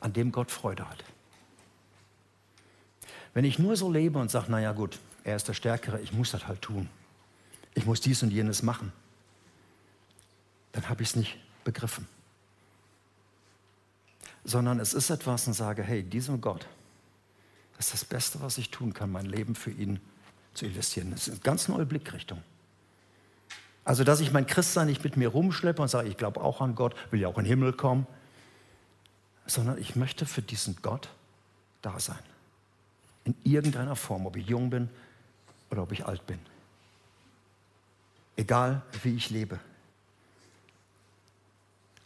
an 0.00 0.12
dem 0.12 0.32
Gott 0.32 0.50
Freude 0.50 0.88
hat. 0.88 1.04
Wenn 3.34 3.44
ich 3.44 3.58
nur 3.58 3.76
so 3.76 3.90
lebe 3.90 4.18
und 4.18 4.30
sage, 4.30 4.50
naja 4.50 4.72
gut, 4.72 4.98
er 5.24 5.36
ist 5.36 5.48
der 5.48 5.54
Stärkere, 5.54 6.00
ich 6.00 6.12
muss 6.12 6.32
das 6.32 6.46
halt 6.46 6.62
tun. 6.62 6.88
Ich 7.74 7.86
muss 7.86 8.00
dies 8.00 8.22
und 8.22 8.30
jenes 8.30 8.62
machen. 8.62 8.92
Dann 10.72 10.88
habe 10.88 11.02
ich 11.02 11.10
es 11.10 11.16
nicht 11.16 11.38
begriffen. 11.64 12.06
Sondern 14.44 14.80
es 14.80 14.92
ist 14.92 15.10
etwas 15.10 15.46
und 15.46 15.54
sage, 15.54 15.82
hey, 15.82 16.02
diesem 16.02 16.40
Gott, 16.40 16.66
das 17.76 17.86
ist 17.86 17.94
das 17.94 18.04
Beste, 18.04 18.40
was 18.40 18.58
ich 18.58 18.70
tun 18.70 18.92
kann, 18.92 19.10
mein 19.10 19.26
Leben 19.26 19.54
für 19.54 19.70
ihn 19.70 20.00
zu 20.54 20.66
investieren. 20.66 21.10
Das 21.12 21.28
ist 21.28 21.30
eine 21.30 21.40
ganz 21.40 21.68
neue 21.68 21.86
Blickrichtung. 21.86 22.42
Also, 23.84 24.04
dass 24.04 24.20
ich 24.20 24.32
mein 24.32 24.46
Christsein 24.46 24.86
nicht 24.86 25.02
mit 25.02 25.16
mir 25.16 25.28
rumschleppe 25.28 25.82
und 25.82 25.88
sage, 25.88 26.08
ich 26.08 26.16
glaube 26.16 26.40
auch 26.40 26.60
an 26.60 26.74
Gott, 26.74 26.94
will 27.10 27.20
ja 27.20 27.28
auch 27.28 27.38
in 27.38 27.44
den 27.44 27.48
Himmel 27.48 27.72
kommen, 27.72 28.06
sondern 29.46 29.78
ich 29.78 29.96
möchte 29.96 30.26
für 30.26 30.42
diesen 30.42 30.76
Gott 30.82 31.08
da 31.80 31.98
sein. 31.98 32.18
In 33.24 33.34
irgendeiner 33.44 33.96
Form, 33.96 34.26
ob 34.26 34.36
ich 34.36 34.46
jung 34.46 34.70
bin 34.70 34.88
oder 35.70 35.82
ob 35.82 35.92
ich 35.92 36.06
alt 36.06 36.26
bin. 36.26 36.38
Egal, 38.36 38.82
wie 39.02 39.14
ich 39.14 39.30
lebe. 39.30 39.60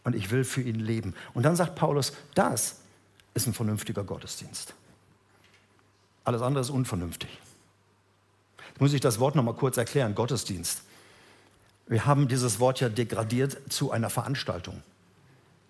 Und 0.04 0.14
ich 0.14 0.30
will 0.30 0.44
für 0.44 0.62
ihn 0.62 0.80
leben. 0.80 1.14
Und 1.35 1.42
dann 1.44 1.56
sagt 1.56 1.75
Paulus, 1.75 2.12
das 2.35 2.76
ist 3.35 3.46
ein 3.46 3.54
vernünftiger 3.54 4.04
Gottesdienst. 4.04 4.75
Alles 6.25 6.42
andere 6.42 6.61
ist 6.61 6.70
unvernünftig. 6.70 7.30
Jetzt 8.68 8.80
muss 8.80 8.92
ich 8.92 9.00
das 9.00 9.20
Wort 9.20 9.35
noch 9.35 9.42
mal 9.42 9.54
kurz 9.54 9.76
erklären, 9.76 10.14
Gottesdienst. 10.14 10.82
Wir 11.87 12.04
haben 12.04 12.28
dieses 12.28 12.58
Wort 12.58 12.80
ja 12.80 12.88
degradiert 12.88 13.73
zu 13.73 13.92
einer 13.92 14.11
Veranstaltung. 14.11 14.82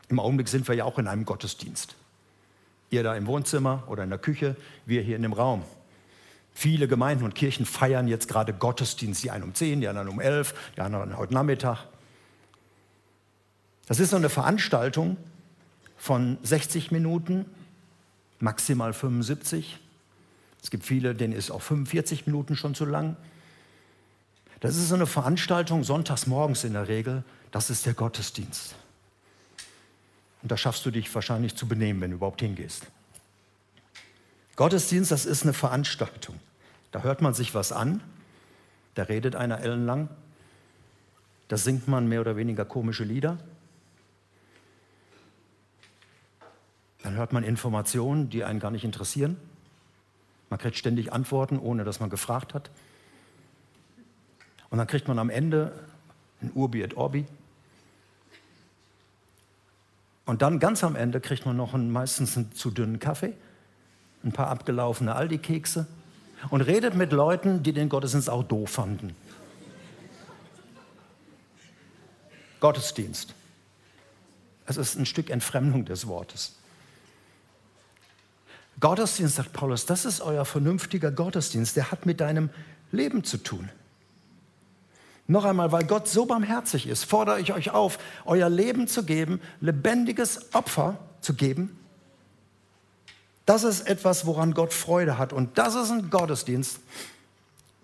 Im 0.09 0.19
Augenblick 0.19 0.49
sind 0.49 0.67
wir 0.67 0.75
ja 0.75 0.85
auch 0.85 0.99
in 0.99 1.07
einem 1.07 1.25
Gottesdienst. 1.25 1.95
Ihr 2.91 3.03
da 3.03 3.15
im 3.17 3.27
Wohnzimmer 3.27 3.85
oder 3.89 4.05
in 4.05 4.11
der 4.11 4.19
Küche, 4.19 4.57
wir 4.85 5.03
hier 5.03 5.17
in 5.17 5.23
dem 5.23 5.33
Raum. 5.33 5.63
Viele 6.55 6.89
Gemeinden 6.89 7.25
und 7.25 7.35
Kirchen 7.35 7.67
feiern 7.67 8.09
jetzt 8.09 8.29
gerade 8.29 8.55
Gottesdienst, 8.55 9.23
die 9.23 9.31
einen 9.31 9.45
um 9.45 9.55
10, 9.55 9.81
die 9.81 9.89
anderen 9.89 10.09
um 10.09 10.21
11, 10.21 10.55
die 10.77 10.81
anderen 10.81 11.17
heute 11.19 11.35
Nachmittag. 11.35 11.85
Das 13.87 14.01
ist 14.01 14.11
so 14.11 14.17
eine 14.17 14.29
Veranstaltung 14.29 15.17
von 15.97 16.39
60 16.43 16.93
Minuten, 16.93 17.47
maximal 18.41 18.93
75. 18.93 19.79
Es 20.63 20.71
gibt 20.71 20.85
viele, 20.85 21.15
denen 21.15 21.35
ist 21.35 21.51
auch 21.51 21.63
45 21.63 22.27
Minuten 22.27 22.57
schon 22.57 22.75
zu 22.75 22.85
lang. 22.85 23.17
Das 24.61 24.77
ist 24.77 24.89
so 24.89 24.95
eine 24.95 25.07
Veranstaltung 25.07 25.85
sonntags 25.85 26.27
morgens 26.27 26.65
in 26.65 26.73
der 26.73 26.89
Regel. 26.89 27.23
Das 27.51 27.71
ist 27.71 27.87
der 27.87 27.95
Gottesdienst. 27.95 28.75
Und 30.47 30.53
da 30.53 30.57
schaffst 30.57 30.87
du 30.87 30.93
dich 30.93 31.13
wahrscheinlich 31.13 31.57
zu 31.57 31.67
benehmen, 31.67 32.01
wenn 32.01 32.13
du 32.13 32.19
überhaupt 32.19 32.41
hingehst. 32.41 32.87
Gottesdienst, 34.55 35.11
das 35.11 35.27
ist 35.27 35.43
eine 35.43 35.53
Veranstaltung. 35.53 36.39
Da 36.93 37.03
hört 37.03 37.21
man 37.21 37.35
sich 37.35 37.53
was 37.57 37.73
an, 37.73 38.01
da 38.95 39.03
redet 39.03 39.35
einer 39.35 39.59
ellenlang, 39.59 40.09
da 41.49 41.57
singt 41.57 41.89
man 41.89 42.09
mehr 42.09 42.21
oder 42.21 42.37
weniger 42.37 42.65
komische 42.65 43.03
Lieder. 43.03 43.39
Dann 47.03 47.17
hört 47.17 47.33
man 47.33 47.43
Informationen, 47.43 48.31
die 48.31 48.45
einen 48.45 48.61
gar 48.61 48.71
nicht 48.71 48.85
interessieren. 48.85 49.37
Man 50.49 50.61
kriegt 50.61 50.77
ständig 50.77 51.13
Antworten, 51.13 51.59
ohne 51.59 51.83
dass 51.83 51.99
man 51.99 52.09
gefragt 52.09 52.55
hat. 52.55 52.71
Und 54.71 54.79
dann 54.79 54.87
kriegt 54.87 55.09
man 55.09 55.19
am 55.19 55.29
Ende 55.29 55.73
ein 56.41 56.53
Urbi 56.55 56.83
et 56.83 56.97
Orbi. 56.97 57.27
Und 60.27 60.43
dann 60.43 60.59
ganz 60.59 60.85
am 60.85 60.97
Ende 60.97 61.21
kriegt 61.21 61.47
man 61.47 61.57
noch 61.57 61.73
einen, 61.73 61.91
meistens 61.91 62.37
einen 62.37 62.53
zu 62.53 62.71
dünnen 62.71 62.99
Kaffee, 62.99 63.33
ein 64.25 64.33
paar 64.33 64.49
abgelaufene 64.49 65.15
Aldi-Kekse 65.15 65.87
und 66.51 66.61
redet 66.61 66.95
mit 66.95 67.13
Leuten, 67.13 67.63
die 67.63 67.73
den 67.73 67.89
Gottesdienst 67.89 68.29
auch 68.29 68.43
doof 68.43 68.71
fanden. 68.71 69.15
Gottesdienst. 72.59 73.35
Es 74.67 74.77
ist 74.77 74.99
ein 74.99 75.07
Stück 75.07 75.31
Entfremdung 75.31 75.85
des 75.85 76.09
Wortes. 76.09 76.57
Gottesdienst, 78.81 79.37
sagt 79.37 79.53
Paulus, 79.53 79.87
das 79.87 80.05
ist 80.05 80.21
euer 80.21 80.45
vernünftiger 80.45 81.13
Gottesdienst, 81.13 81.77
der 81.77 81.93
hat 81.93 82.05
mit 82.05 82.21
deinem 82.21 82.51
Leben 82.91 83.23
zu 83.23 83.39
tun. 83.39 83.71
Noch 85.29 85.45
einmal, 85.45 85.73
weil 85.73 85.85
Gott 85.85 86.09
so 86.09 86.27
barmherzig 86.27 86.87
ist, 86.87 87.05
fordere 87.05 87.41
ich 87.41 87.53
euch 87.53 87.71
auf, 87.71 87.99
euer 88.25 88.49
Leben 88.49 88.87
zu 88.87 89.05
geben, 89.05 89.41
lebendiges 89.61 90.55
Opfer 90.55 90.99
zu 91.21 91.35
geben. 91.35 91.79
Das 93.45 93.65
ist 93.65 93.89
etwas, 93.89 94.27
woran 94.27 94.55
Gott 94.55 94.73
Freude 94.73 95.19
hat. 95.19 95.33
Und 95.33 95.59
das 95.59 95.75
ist 95.75 95.91
ein 95.91 96.11
Gottesdienst, 96.11 96.81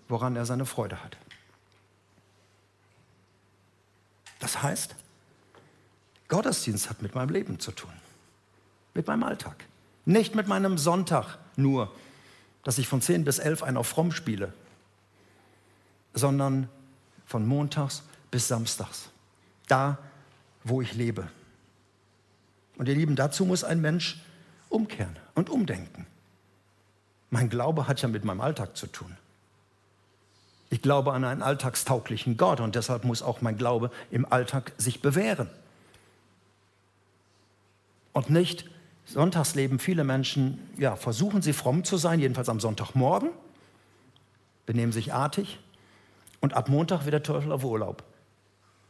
woran 0.07 0.35
er 0.35 0.45
seine 0.45 0.65
Freude 0.65 1.03
hat. 1.03 1.17
Das 4.39 4.61
heißt, 4.61 4.95
Gottesdienst 6.27 6.89
hat 6.89 7.01
mit 7.01 7.15
meinem 7.15 7.29
Leben 7.29 7.59
zu 7.59 7.71
tun, 7.71 7.91
mit 8.93 9.07
meinem 9.07 9.23
Alltag. 9.23 9.65
Nicht 10.05 10.35
mit 10.35 10.47
meinem 10.47 10.77
Sonntag 10.77 11.37
nur, 11.55 11.93
dass 12.63 12.77
ich 12.77 12.87
von 12.87 13.01
10 13.01 13.23
bis 13.23 13.39
11 13.39 13.63
einen 13.63 13.77
auf 13.77 13.87
fromm 13.87 14.11
spiele, 14.11 14.53
sondern 16.13 16.69
von 17.33 17.47
montags 17.47 18.03
bis 18.29 18.47
samstags. 18.47 19.09
Da, 19.67 19.97
wo 20.63 20.83
ich 20.83 20.93
lebe. 20.93 21.27
Und 22.77 22.87
ihr 22.87 22.93
Lieben, 22.93 23.15
dazu 23.15 23.43
muss 23.43 23.63
ein 23.63 23.81
Mensch 23.81 24.21
umkehren 24.69 25.15
und 25.33 25.49
umdenken. 25.49 26.05
Mein 27.31 27.49
Glaube 27.49 27.87
hat 27.87 28.03
ja 28.03 28.07
mit 28.07 28.23
meinem 28.23 28.39
Alltag 28.39 28.77
zu 28.77 28.85
tun. 28.85 29.17
Ich 30.69 30.83
glaube 30.83 31.11
an 31.13 31.23
einen 31.23 31.41
alltagstauglichen 31.41 32.37
Gott 32.37 32.59
und 32.59 32.75
deshalb 32.75 33.03
muss 33.03 33.23
auch 33.23 33.41
mein 33.41 33.57
Glaube 33.57 33.89
im 34.11 34.31
Alltag 34.31 34.71
sich 34.77 35.01
bewähren. 35.01 35.49
Und 38.11 38.29
nicht, 38.29 38.69
sonntags 39.05 39.55
leben 39.55 39.79
viele 39.79 40.03
Menschen, 40.03 40.59
ja, 40.77 40.95
versuchen 40.95 41.41
sie 41.41 41.53
fromm 41.53 41.83
zu 41.83 41.97
sein, 41.97 42.19
jedenfalls 42.19 42.49
am 42.49 42.59
Sonntagmorgen, 42.59 43.31
benehmen 44.67 44.91
sich 44.91 45.15
artig, 45.15 45.57
und 46.43 46.55
ab 46.55 46.67
Montag 46.67 47.05
wird 47.05 47.13
der 47.13 47.23
Teufel 47.23 47.53
auf 47.53 47.63
Urlaub. 47.63 48.03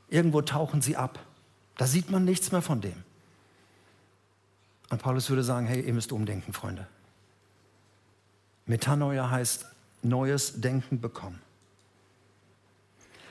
Irgendwo 0.09 0.41
tauchen 0.41 0.81
sie 0.81 0.97
ab. 0.97 1.19
Da 1.77 1.85
sieht 1.85 2.09
man 2.09 2.25
nichts 2.25 2.51
mehr 2.51 2.63
von 2.63 2.81
dem. 2.81 2.95
Und 4.89 5.03
Paulus 5.03 5.29
würde 5.29 5.43
sagen, 5.43 5.67
hey, 5.67 5.79
ihr 5.81 5.93
müsst 5.93 6.11
umdenken, 6.11 6.51
Freunde. 6.51 6.87
Metanoia 8.65 9.29
heißt 9.29 9.67
neues 10.01 10.61
Denken 10.61 10.99
bekommen. 10.99 11.39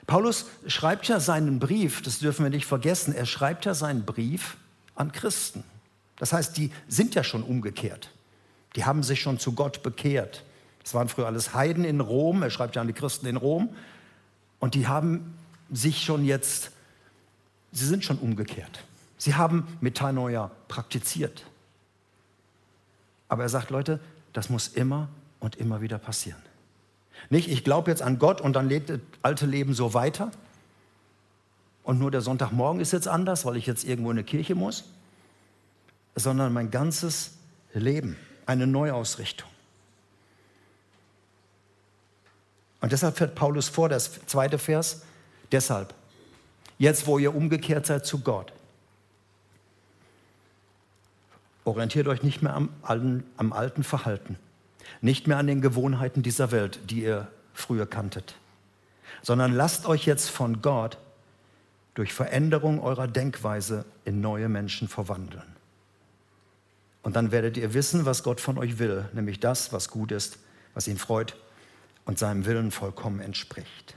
Paulus 0.07 0.47
schreibt 0.69 1.09
ja 1.09 1.19
seinen 1.19 1.59
Brief, 1.59 2.01
das 2.01 2.21
dürfen 2.21 2.45
wir 2.45 2.51
nicht 2.51 2.67
vergessen, 2.67 3.13
er 3.13 3.27
schreibt 3.27 3.65
ja 3.65 3.75
seinen 3.75 4.05
Brief 4.05 4.57
an 4.95 5.11
Christen. 5.11 5.65
Das 6.19 6.33
heißt, 6.33 6.57
die 6.57 6.71
sind 6.87 7.17
ja 7.17 7.25
schon 7.25 7.43
umgekehrt. 7.43 8.13
Die 8.77 8.85
haben 8.85 9.03
sich 9.03 9.21
schon 9.21 9.41
zu 9.41 9.53
Gott 9.53 9.83
bekehrt. 9.83 10.45
Das 10.85 10.95
waren 10.95 11.09
früher 11.09 11.27
alles 11.27 11.55
Heiden 11.55 11.85
in 11.85 11.99
Rom, 11.99 12.45
er 12.45 12.51
schreibt 12.51 12.77
ja 12.77 12.83
an 12.83 12.87
die 12.87 12.93
Christen 12.93 13.27
in 13.27 13.37
Rom. 13.37 13.75
Und 14.63 14.77
die 14.77 14.87
haben 14.87 15.37
sich 15.73 16.05
schon 16.05 16.25
jetzt, 16.25 16.71
sie 17.73 17.85
sind 17.85 18.05
schon 18.05 18.19
umgekehrt. 18.19 18.85
Sie 19.19 19.35
haben 19.35 19.67
Metanoia 19.81 20.53
praktiziert. 20.69 21.45
Aber 23.29 23.43
er 23.43 23.49
sagt, 23.49 23.71
Leute, 23.71 23.99
das 24.33 24.51
muss 24.51 24.69
immer 24.69 25.09
und 25.41 25.57
immer 25.57 25.81
wieder 25.81 25.99
passieren. 25.99 26.41
Nicht, 27.29 27.49
ich 27.49 27.65
glaube 27.65 27.91
jetzt 27.91 28.03
an 28.03 28.21
Gott 28.21 28.41
und 28.41 28.53
dann 28.53 28.69
lebt 28.69 28.89
das 28.89 29.01
alte 29.23 29.47
Leben 29.47 29.75
so 29.75 29.95
weiter. 29.95 30.31
Und 31.83 31.99
nur 31.99 32.13
der 32.13 32.21
Sonntagmorgen 32.21 32.81
ist 32.81 32.93
jetzt 32.93 33.09
anders, 33.09 33.45
weil 33.45 33.57
ich 33.57 33.67
jetzt 33.67 33.83
irgendwo 33.83 34.13
in 34.13 34.19
eine 34.19 34.25
Kirche 34.25 34.55
muss. 34.55 34.85
Sondern 36.15 36.53
mein 36.53 36.71
ganzes 36.71 37.33
Leben, 37.75 38.17
eine 38.47 38.69
Neuausrichtung. 38.69 39.51
Und 42.83 42.91
deshalb 42.91 43.17
fährt 43.17 43.37
Paulus 43.37 43.69
vor, 43.69 43.89
das 43.89 44.27
zweite 44.27 44.59
Vers, 44.59 45.03
deshalb, 45.53 45.95
jetzt 46.79 47.07
wo 47.07 47.19
ihr 47.19 47.35
umgekehrt 47.35 47.87
seid 47.87 48.05
zu 48.05 48.19
Gott, 48.19 48.53
orientiert 51.65 52.09
euch 52.09 52.25
nicht 52.25 52.43
mehr 52.43 52.55
am 52.55 52.71
alten, 52.83 53.23
am 53.37 53.53
alten 53.53 53.85
Verhalten, 53.85 54.37
nicht 55.01 55.29
mehr 55.29 55.39
an 55.39 55.47
den 55.47 55.61
Gewohnheiten 55.61 56.25
dieser 56.25 56.51
Welt, 56.51 56.81
die 56.91 57.05
ihr 57.05 57.29
früher 57.55 57.87
kanntet, 57.87 58.35
sondern 59.23 59.53
lasst 59.53 59.87
euch 59.87 60.05
jetzt 60.05 60.31
von 60.31 60.61
Gott 60.61 60.99
durch 61.95 62.13
Veränderung 62.13 62.83
eurer 62.83 63.07
Denkweise 63.07 63.85
in 64.05 64.21
neue 64.21 64.49
Menschen 64.49 64.89
verwandeln. 64.89 65.47
Und 67.05 67.15
dann 67.15 67.31
werdet 67.31 67.57
ihr 67.57 67.75
wissen, 67.75 68.07
was 68.07 68.25
Gott 68.25 68.41
von 68.41 68.59
euch 68.59 68.81
will, 68.81 69.05
nämlich 69.13 69.39
das, 69.39 69.73
was 69.73 69.89
gut 69.89 70.11
ist, 70.11 70.39
was 70.75 70.89
ihn 70.89 70.99
freut 70.99 71.37
und 72.05 72.19
seinem 72.19 72.45
Willen 72.45 72.71
vollkommen 72.71 73.21
entspricht. 73.21 73.95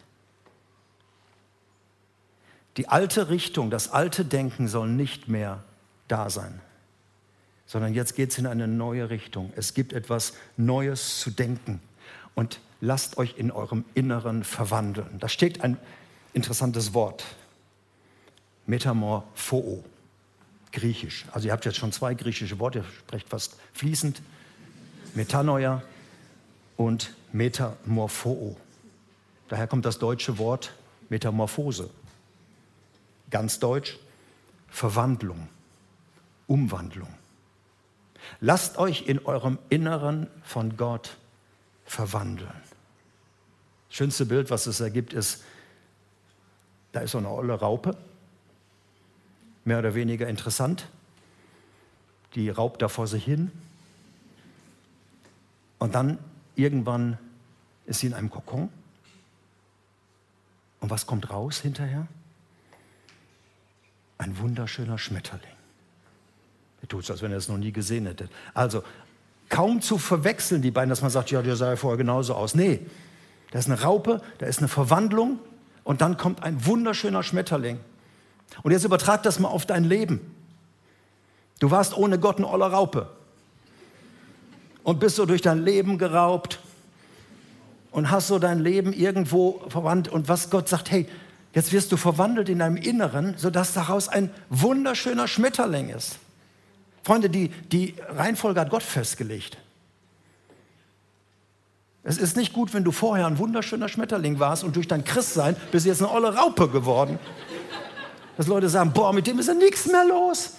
Die 2.78 2.90
alte 2.90 3.30
Richtung, 3.30 3.70
das 3.70 3.92
alte 3.92 4.26
Denken 4.26 4.68
soll 4.68 4.90
nicht 4.90 5.28
mehr 5.28 5.64
da 6.08 6.30
sein, 6.30 6.60
sondern 7.66 7.94
jetzt 7.94 8.16
geht 8.16 8.32
es 8.32 8.38
in 8.38 8.46
eine 8.46 8.68
neue 8.68 9.10
Richtung. 9.10 9.52
Es 9.56 9.74
gibt 9.74 9.94
etwas 9.94 10.34
Neues 10.58 11.20
zu 11.20 11.32
denken 11.32 11.80
und 12.36 12.60
lasst 12.82 13.18
euch 13.18 13.38
in 13.38 13.52
eurem 13.52 13.86
Inneren 13.94 14.44
verwandeln. 14.44 15.20
Da 15.20 15.30
steht 15.30 15.62
ein 15.62 15.78
interessantes 16.34 16.94
Wort, 16.94 17.24
Metamorpho, 18.68 19.84
griechisch. 20.74 21.26
Also 21.32 21.48
ihr 21.48 21.54
habt 21.54 21.66
jetzt 21.66 21.78
schon 21.78 21.94
zwei 21.94 22.14
griechische 22.14 22.60
Worte, 22.60 22.80
ihr 22.80 22.86
sprecht 23.00 23.30
fast 23.30 23.56
fließend. 23.74 24.22
Metanoia 25.14 25.82
und 26.76 27.16
Metamorpho. 27.36 28.56
Daher 29.50 29.68
kommt 29.68 29.86
das 29.86 30.00
deutsche 30.00 30.38
Wort 30.38 30.74
Metamorphose. 31.10 31.90
Ganz 33.30 33.60
deutsch, 33.60 33.98
Verwandlung, 34.70 35.50
Umwandlung. 36.48 37.14
Lasst 38.40 38.78
euch 38.78 39.08
in 39.08 39.20
eurem 39.26 39.60
Inneren 39.70 40.28
von 40.44 40.78
Gott 40.78 41.18
verwandeln. 41.86 42.50
Das 43.90 43.98
schönste 43.98 44.26
Bild, 44.26 44.50
was 44.50 44.66
es 44.66 44.80
ergibt, 44.80 45.12
ist, 45.14 45.44
da 46.94 47.02
ist 47.02 47.12
so 47.12 47.18
eine 47.18 47.30
olle 47.30 47.54
Raupe, 47.54 47.98
mehr 49.66 49.80
oder 49.80 49.94
weniger 49.94 50.28
interessant. 50.28 50.88
Die 52.34 52.50
raubt 52.50 52.82
da 52.82 52.88
vor 52.88 53.08
sich 53.08 53.26
hin. 53.26 53.52
Und 55.80 55.96
dann 55.96 56.18
irgendwann 56.56 57.18
ist 57.86 58.00
sie 58.00 58.08
in 58.08 58.14
einem 58.14 58.30
Kokon. 58.30 58.70
Und 60.80 60.90
was 60.90 61.06
kommt 61.06 61.30
raus 61.30 61.60
hinterher? 61.60 62.08
Ein 64.18 64.38
wunderschöner 64.38 64.98
Schmetterling. 64.98 65.50
Er 66.82 66.88
tut 66.88 67.04
es, 67.04 67.12
als 67.12 67.22
wenn 67.22 67.32
er 67.32 67.38
es 67.38 67.48
noch 67.48 67.58
nie 67.58 67.72
gesehen 67.72 68.06
hätte. 68.06 68.30
Also 68.54 68.84
kaum 69.50 69.82
zu 69.82 69.98
verwechseln, 69.98 70.62
die 70.62 70.72
beiden, 70.72 70.90
dass 70.90 71.02
man 71.02 71.12
sagt, 71.12 71.32
ja, 71.32 71.42
der 71.42 71.56
sah 71.56 71.72
ja 71.72 71.76
vorher 71.76 71.98
genauso 71.98 72.36
aus. 72.36 72.56
Nee, 72.56 72.86
da 73.52 73.60
ist 73.60 73.68
eine 73.68 73.82
Raupe, 73.82 74.22
da 74.38 74.46
ist 74.46 74.60
eine 74.60 74.68
Verwandlung 74.68 75.40
und 75.84 76.02
dann 76.02 76.18
kommt 76.18 76.44
ein 76.44 76.66
wunderschöner 76.66 77.24
Schmetterling. 77.24 77.80
Und 78.64 78.72
jetzt 78.72 78.84
übertrag 78.84 79.24
das 79.24 79.40
mal 79.40 79.48
auf 79.48 79.66
dein 79.66 79.84
Leben. 79.84 80.36
Du 81.60 81.72
warst 81.72 81.96
ohne 81.96 82.20
Gott 82.20 82.38
eine 82.38 82.48
olle 82.48 82.70
Raupe 82.72 83.10
und 84.84 85.00
bist 85.00 85.16
so 85.16 85.26
durch 85.26 85.42
dein 85.42 85.64
Leben 85.64 85.98
geraubt 85.98 86.60
und 87.96 88.12
hast 88.12 88.28
so 88.28 88.40
dein 88.40 88.60
Leben 88.60 88.92
irgendwo 88.92 89.64
verwandt 89.70 90.10
und 90.10 90.28
was 90.28 90.50
Gott 90.50 90.68
sagt, 90.68 90.92
hey, 90.92 91.08
jetzt 91.54 91.72
wirst 91.72 91.94
du 91.94 91.98
verwandelt 91.98 92.50
in 92.50 92.60
deinem 92.60 92.76
Inneren, 92.76 93.36
sodass 93.38 93.72
daraus 93.72 94.10
ein 94.10 94.30
wunderschöner 94.50 95.30
Schmetterling 95.30 95.88
ist. 95.88 96.18
Freunde, 97.04 97.30
die, 97.30 97.48
die 97.48 97.96
Reihenfolge 98.10 98.60
hat 98.60 98.70
Gott 98.70 98.84
festgelegt. 98.84 99.58
Es 102.04 102.18
ist 102.18 102.36
nicht 102.36 102.52
gut, 102.52 102.74
wenn 102.74 102.84
du 102.84 102.92
vorher 102.92 103.28
ein 103.28 103.38
wunderschöner 103.38 103.88
Schmetterling 103.88 104.40
warst 104.40 104.66
und 104.66 104.76
durch 104.76 104.90
dein 104.90 105.06
Christsein 105.06 105.56
bist 105.72 105.86
du 105.86 105.90
jetzt 105.90 106.02
eine 106.02 106.12
olle 106.12 106.36
Raupe 106.36 106.68
geworden. 106.68 107.18
Dass 108.36 108.48
Leute 108.48 108.68
sagen, 108.68 108.92
boah, 108.92 109.14
mit 109.14 109.26
dem 109.26 109.40
ist 109.40 109.48
ja 109.48 109.54
nichts 109.54 109.86
mehr 109.86 110.04
los. 110.04 110.56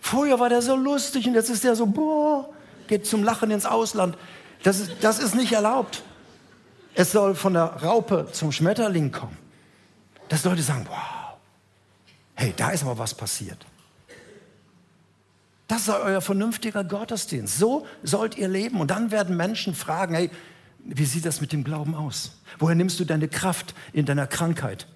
Vorher 0.00 0.40
war 0.40 0.48
der 0.48 0.62
so 0.62 0.74
lustig 0.74 1.28
und 1.28 1.34
jetzt 1.34 1.50
ist 1.50 1.64
der 1.64 1.76
so, 1.76 1.84
boah, 1.84 2.48
geht 2.86 3.06
zum 3.06 3.24
Lachen 3.24 3.50
ins 3.50 3.66
Ausland. 3.66 4.16
Das 4.62 4.80
ist, 4.80 4.92
das 5.02 5.18
ist 5.18 5.34
nicht 5.34 5.52
erlaubt. 5.52 6.02
Es 6.94 7.12
soll 7.12 7.34
von 7.34 7.54
der 7.54 7.64
Raupe 7.82 8.28
zum 8.32 8.52
Schmetterling 8.52 9.12
kommen. 9.12 9.36
Dass 10.28 10.44
Leute 10.44 10.62
sagen, 10.62 10.86
wow, 10.88 11.36
hey, 12.34 12.54
da 12.56 12.70
ist 12.70 12.82
aber 12.82 12.98
was 12.98 13.14
passiert. 13.14 13.66
Das 15.66 15.84
sei 15.84 15.96
euer 16.00 16.20
vernünftiger 16.20 16.82
Gottesdienst. 16.82 17.58
So 17.58 17.86
sollt 18.02 18.36
ihr 18.36 18.48
leben. 18.48 18.80
Und 18.80 18.90
dann 18.90 19.12
werden 19.12 19.36
Menschen 19.36 19.74
fragen, 19.74 20.14
hey, 20.14 20.30
wie 20.84 21.04
sieht 21.04 21.26
das 21.26 21.40
mit 21.40 21.52
dem 21.52 21.62
Glauben 21.62 21.94
aus? 21.94 22.32
Woher 22.58 22.74
nimmst 22.74 22.98
du 22.98 23.04
deine 23.04 23.28
Kraft 23.28 23.74
in 23.92 24.06
deiner 24.06 24.26
Krankheit? 24.26 24.86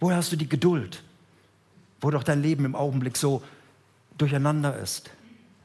Woher 0.00 0.16
hast 0.16 0.32
du 0.32 0.36
die 0.36 0.48
Geduld? 0.48 1.02
Wo 2.00 2.10
doch 2.10 2.22
dein 2.22 2.42
Leben 2.42 2.64
im 2.64 2.74
Augenblick 2.74 3.16
so 3.16 3.42
durcheinander 4.16 4.78
ist. 4.78 5.10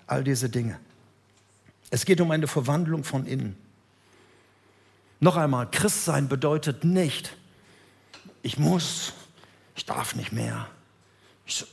All 0.08 0.24
diese 0.24 0.50
Dinge. 0.50 0.78
Es 1.90 2.06
geht 2.06 2.22
um 2.22 2.32
eine 2.32 2.48
Verwandlung 2.48 3.04
von 3.04 3.26
innen. 3.26 3.56
Noch 5.22 5.38
einmal, 5.38 5.72
Christsein 5.72 6.28
bedeutet 6.28 6.84
nicht, 6.84 7.38
ich 8.44 8.58
muss, 8.60 9.14
ich 9.76 9.86
darf 9.86 10.16
nicht 10.16 10.34
mehr. 10.34 10.68
Ich, 11.46 11.66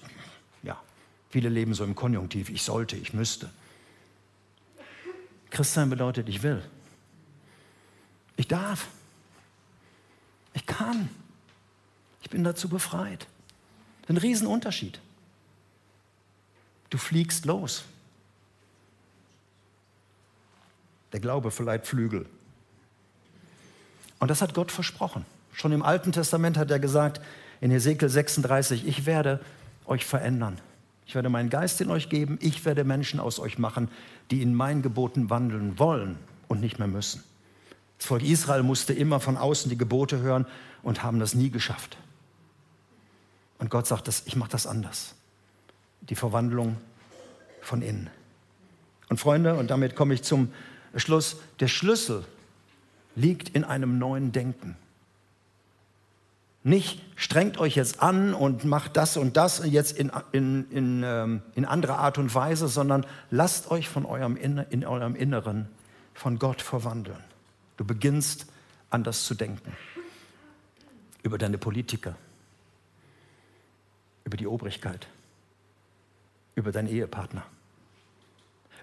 Viele 1.30 1.50
leben 1.50 1.74
so 1.74 1.84
im 1.84 1.94
Konjunktiv, 1.94 2.48
ich 2.48 2.62
sollte, 2.62 2.96
ich 2.96 3.12
müsste. 3.12 3.50
Christsein 5.50 5.90
bedeutet, 5.90 6.28
ich 6.28 6.42
will. 6.42 6.62
Ich 8.36 8.48
darf. 8.48 8.88
Ich 10.54 10.64
kann. 10.64 11.10
Ich 12.22 12.30
bin 12.30 12.44
dazu 12.44 12.68
befreit. 12.68 13.26
Ein 14.08 14.16
Riesenunterschied. 14.16 15.00
Du 16.90 16.96
fliegst 16.96 17.44
los. 17.44 17.84
Der 21.12 21.20
Glaube 21.20 21.50
verleiht 21.50 21.86
Flügel. 21.86 22.26
Und 24.18 24.30
das 24.30 24.42
hat 24.42 24.54
Gott 24.54 24.72
versprochen. 24.72 25.24
Schon 25.52 25.72
im 25.72 25.82
Alten 25.82 26.12
Testament 26.12 26.56
hat 26.56 26.70
er 26.70 26.78
gesagt, 26.78 27.20
in 27.60 27.70
Ezekiel 27.70 28.08
36, 28.08 28.86
ich 28.86 29.06
werde 29.06 29.40
euch 29.86 30.04
verändern. 30.04 30.60
Ich 31.06 31.14
werde 31.14 31.30
meinen 31.30 31.50
Geist 31.50 31.80
in 31.80 31.90
euch 31.90 32.08
geben. 32.08 32.38
Ich 32.42 32.64
werde 32.64 32.84
Menschen 32.84 33.18
aus 33.18 33.40
euch 33.40 33.58
machen, 33.58 33.88
die 34.30 34.42
in 34.42 34.54
meinen 34.54 34.82
Geboten 34.82 35.30
wandeln 35.30 35.78
wollen 35.78 36.18
und 36.48 36.60
nicht 36.60 36.78
mehr 36.78 36.88
müssen. 36.88 37.24
Das 37.96 38.06
Volk 38.06 38.22
Israel 38.22 38.62
musste 38.62 38.92
immer 38.92 39.18
von 39.18 39.36
außen 39.36 39.70
die 39.70 39.78
Gebote 39.78 40.20
hören 40.20 40.46
und 40.82 41.02
haben 41.02 41.18
das 41.18 41.34
nie 41.34 41.50
geschafft. 41.50 41.96
Und 43.58 43.70
Gott 43.70 43.86
sagt, 43.86 44.08
ich 44.26 44.36
mache 44.36 44.50
das 44.50 44.66
anders. 44.66 45.14
Die 46.02 46.14
Verwandlung 46.14 46.76
von 47.60 47.82
innen. 47.82 48.10
Und 49.08 49.18
Freunde, 49.18 49.54
und 49.54 49.70
damit 49.70 49.96
komme 49.96 50.14
ich 50.14 50.22
zum 50.22 50.52
Schluss, 50.94 51.38
der 51.60 51.68
Schlüssel 51.68 52.24
liegt 53.18 53.48
in 53.50 53.64
einem 53.64 53.98
neuen 53.98 54.32
Denken. 54.32 54.76
Nicht 56.62 57.02
strengt 57.16 57.58
euch 57.58 57.76
jetzt 57.76 58.02
an 58.02 58.34
und 58.34 58.64
macht 58.64 58.96
das 58.96 59.16
und 59.16 59.36
das 59.36 59.62
jetzt 59.64 59.96
in, 59.98 60.10
in, 60.32 60.70
in, 60.70 61.02
ähm, 61.04 61.42
in 61.54 61.64
andere 61.64 61.96
Art 61.96 62.18
und 62.18 62.34
Weise, 62.34 62.68
sondern 62.68 63.06
lasst 63.30 63.70
euch 63.70 63.88
von 63.88 64.04
eurem 64.04 64.36
in 64.36 64.84
eurem 64.84 65.14
Inneren 65.14 65.68
von 66.14 66.38
Gott 66.38 66.62
verwandeln. 66.62 67.22
Du 67.76 67.84
beginnst 67.84 68.46
anders 68.90 69.24
zu 69.24 69.34
denken. 69.34 69.72
Über 71.22 71.38
deine 71.38 71.58
Politiker, 71.58 72.14
über 74.24 74.36
die 74.36 74.46
Obrigkeit, 74.46 75.08
über 76.54 76.70
deinen 76.70 76.88
Ehepartner, 76.88 77.44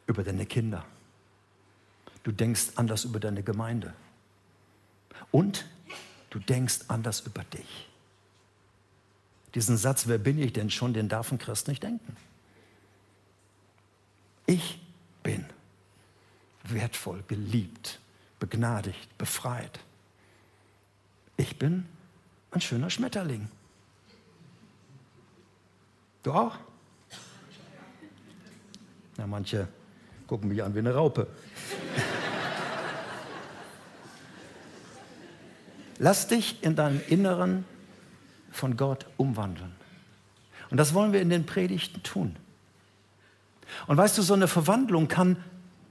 über 0.08 0.24
deine 0.24 0.46
Kinder. 0.46 0.86
Du 2.24 2.32
denkst 2.32 2.72
anders 2.76 3.06
über 3.06 3.20
deine 3.20 3.44
Gemeinde. 3.44 3.94
Und 5.36 5.66
Du 6.36 6.42
denkst 6.42 6.80
anders 6.90 7.22
über 7.22 7.46
dich. 7.46 7.88
Diesen 9.54 9.78
Satz, 9.78 10.06
wer 10.06 10.18
bin 10.18 10.38
ich 10.38 10.52
denn 10.52 10.70
schon, 10.70 10.94
den 10.94 11.08
darf 11.08 11.32
ein 11.32 11.38
Christ 11.38 11.70
nicht 11.70 11.82
denken. 11.82 12.18
Ich 14.46 14.82
bin 15.24 15.46
wertvoll, 16.66 17.24
geliebt, 17.30 18.02
begnadigt, 18.38 19.18
befreit. 19.18 19.80
Ich 21.38 21.58
bin 21.58 21.86
ein 22.52 22.60
schöner 22.60 22.90
Schmetterling. 22.90 23.48
Du 26.24 26.34
auch? 26.34 26.58
Na, 29.16 29.26
manche 29.26 29.70
gucken 30.28 30.50
mich 30.50 30.62
an 30.62 30.76
wie 30.76 30.80
eine 30.80 30.94
Raupe. 30.94 31.28
Lass 35.98 36.28
dich 36.28 36.62
in 36.62 36.76
deinem 36.76 37.02
Inneren 37.08 37.66
von 38.52 38.78
Gott 38.78 39.06
umwandeln. 39.18 39.72
Und 40.70 40.78
das 40.78 40.94
wollen 40.94 41.14
wir 41.14 41.22
in 41.22 41.30
den 41.30 41.46
Predigten 41.46 42.04
tun. 42.04 42.36
Und 43.88 43.98
weißt 43.98 44.18
du, 44.18 44.22
so 44.22 44.34
eine 44.34 44.48
Verwandlung 44.48 45.08
kann 45.08 45.38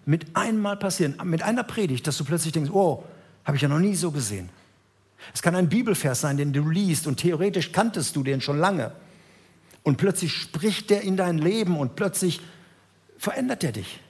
mit 0.05 0.37
einmal 0.37 0.77
passieren, 0.77 1.17
mit 1.25 1.43
einer 1.43 1.63
Predigt, 1.63 2.07
dass 2.07 2.19
du 2.19 2.25
plötzlich 2.25 2.53
denkst, 2.53 2.71
oh, 2.73 3.05
habe 3.45 3.57
ich 3.57 3.63
ja 3.63 3.69
noch 3.69 3.79
nie 3.79 3.95
so 3.95 4.11
gesehen. 4.11 4.49
Es 5.33 5.43
kann 5.43 5.55
ein 5.55 5.69
Bibelvers 5.69 6.21
sein, 6.21 6.37
den 6.37 6.53
du 6.53 6.69
liest 6.69 7.07
und 7.07 7.17
theoretisch 7.17 7.73
kanntest 7.73 8.15
du 8.17 8.23
den 8.23 8.41
schon 8.41 8.59
lange. 8.59 8.93
Und 9.83 9.97
plötzlich 9.97 10.35
spricht 10.35 10.91
der 10.91 11.03
in 11.03 11.17
dein 11.17 11.39
Leben 11.39 11.79
und 11.79 11.97
plötzlich 11.97 12.41
verändert 13.17 13.65
er 13.65 13.73
dich. 13.73 14.01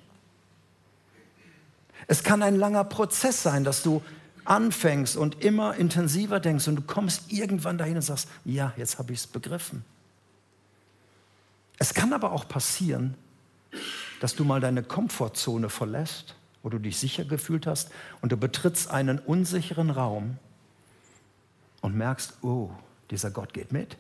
Es 2.07 2.23
kann 2.23 2.43
ein 2.43 2.57
langer 2.57 2.85
Prozess 2.85 3.43
sein, 3.43 3.65
dass 3.65 3.83
du 3.83 4.03
anfängst 4.45 5.17
und 5.17 5.43
immer 5.43 5.75
intensiver 5.77 6.41
denkst 6.41 6.69
und 6.69 6.77
du 6.77 6.83
kommst 6.83 7.33
irgendwann 7.33 7.79
dahin 7.79 7.97
und 7.97 8.03
sagst, 8.03 8.29
ja, 8.45 8.73
jetzt 8.77 8.99
habe 8.99 9.13
ich 9.13 9.21
es 9.21 9.27
begriffen. 9.27 9.85
Es 11.79 11.95
kann 11.95 12.13
aber 12.13 12.33
auch 12.33 12.49
passieren, 12.49 13.15
dass 14.21 14.35
du 14.37 14.45
mal 14.45 14.61
deine 14.61 14.83
Komfortzone 14.83 15.69
verlässt, 15.69 16.35
wo 16.63 16.69
du 16.69 16.79
dich 16.79 16.99
sicher 16.99 17.25
gefühlt 17.25 17.67
hast 17.67 17.91
und 18.23 18.33
du 18.33 18.37
betrittst 18.37 18.91
einen 18.91 19.19
unsicheren 19.19 19.91
Raum 19.91 20.39
und 21.81 21.95
merkst, 21.95 22.39
oh, 22.43 22.71
dieser 23.11 23.31
Gott 23.31 23.53
geht 23.53 23.73
mit. 23.73 23.97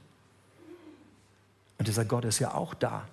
Und 1.78 1.88
dieser 1.88 2.04
Gott 2.04 2.24
ist 2.24 2.38
ja 2.38 2.54
auch 2.54 2.72
da. 2.72 3.06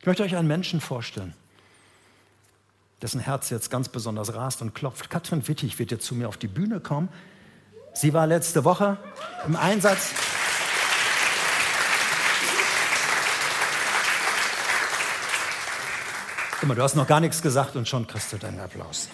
Ich 0.00 0.06
möchte 0.06 0.22
euch 0.22 0.34
einen 0.34 0.48
Menschen 0.48 0.80
vorstellen, 0.80 1.34
dessen 3.02 3.20
Herz 3.20 3.50
jetzt 3.50 3.68
ganz 3.70 3.88
besonders 3.88 4.34
rast 4.34 4.62
und 4.62 4.74
klopft. 4.74 5.10
Katrin 5.10 5.46
Wittig 5.48 5.78
wird 5.78 5.90
jetzt 5.90 6.06
zu 6.06 6.14
mir 6.14 6.28
auf 6.28 6.36
die 6.36 6.46
Bühne 6.46 6.78
kommen. 6.78 7.08
Sie 7.94 8.14
war 8.14 8.26
letzte 8.26 8.64
Woche 8.64 8.96
im 9.46 9.56
Einsatz. 9.56 10.12
Guck 16.60 16.68
mal, 16.68 16.74
du 16.76 16.82
hast 16.82 16.94
noch 16.94 17.08
gar 17.08 17.18
nichts 17.18 17.42
gesagt 17.42 17.74
und 17.74 17.88
schon 17.88 18.06
kriegst 18.06 18.32
du 18.32 18.38
deinen 18.38 18.60
Applaus. 18.60 19.08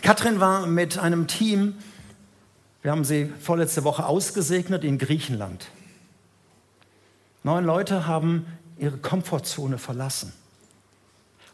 Katrin 0.00 0.38
war 0.38 0.66
mit 0.66 0.96
einem 0.96 1.26
Team, 1.26 1.74
wir 2.82 2.92
haben 2.92 3.04
sie 3.04 3.32
vorletzte 3.40 3.82
Woche 3.82 4.06
ausgesegnet 4.06 4.84
in 4.84 4.98
Griechenland. 4.98 5.66
Neun 7.42 7.64
Leute 7.64 8.06
haben 8.06 8.46
ihre 8.78 8.96
Komfortzone 8.96 9.78
verlassen 9.78 10.32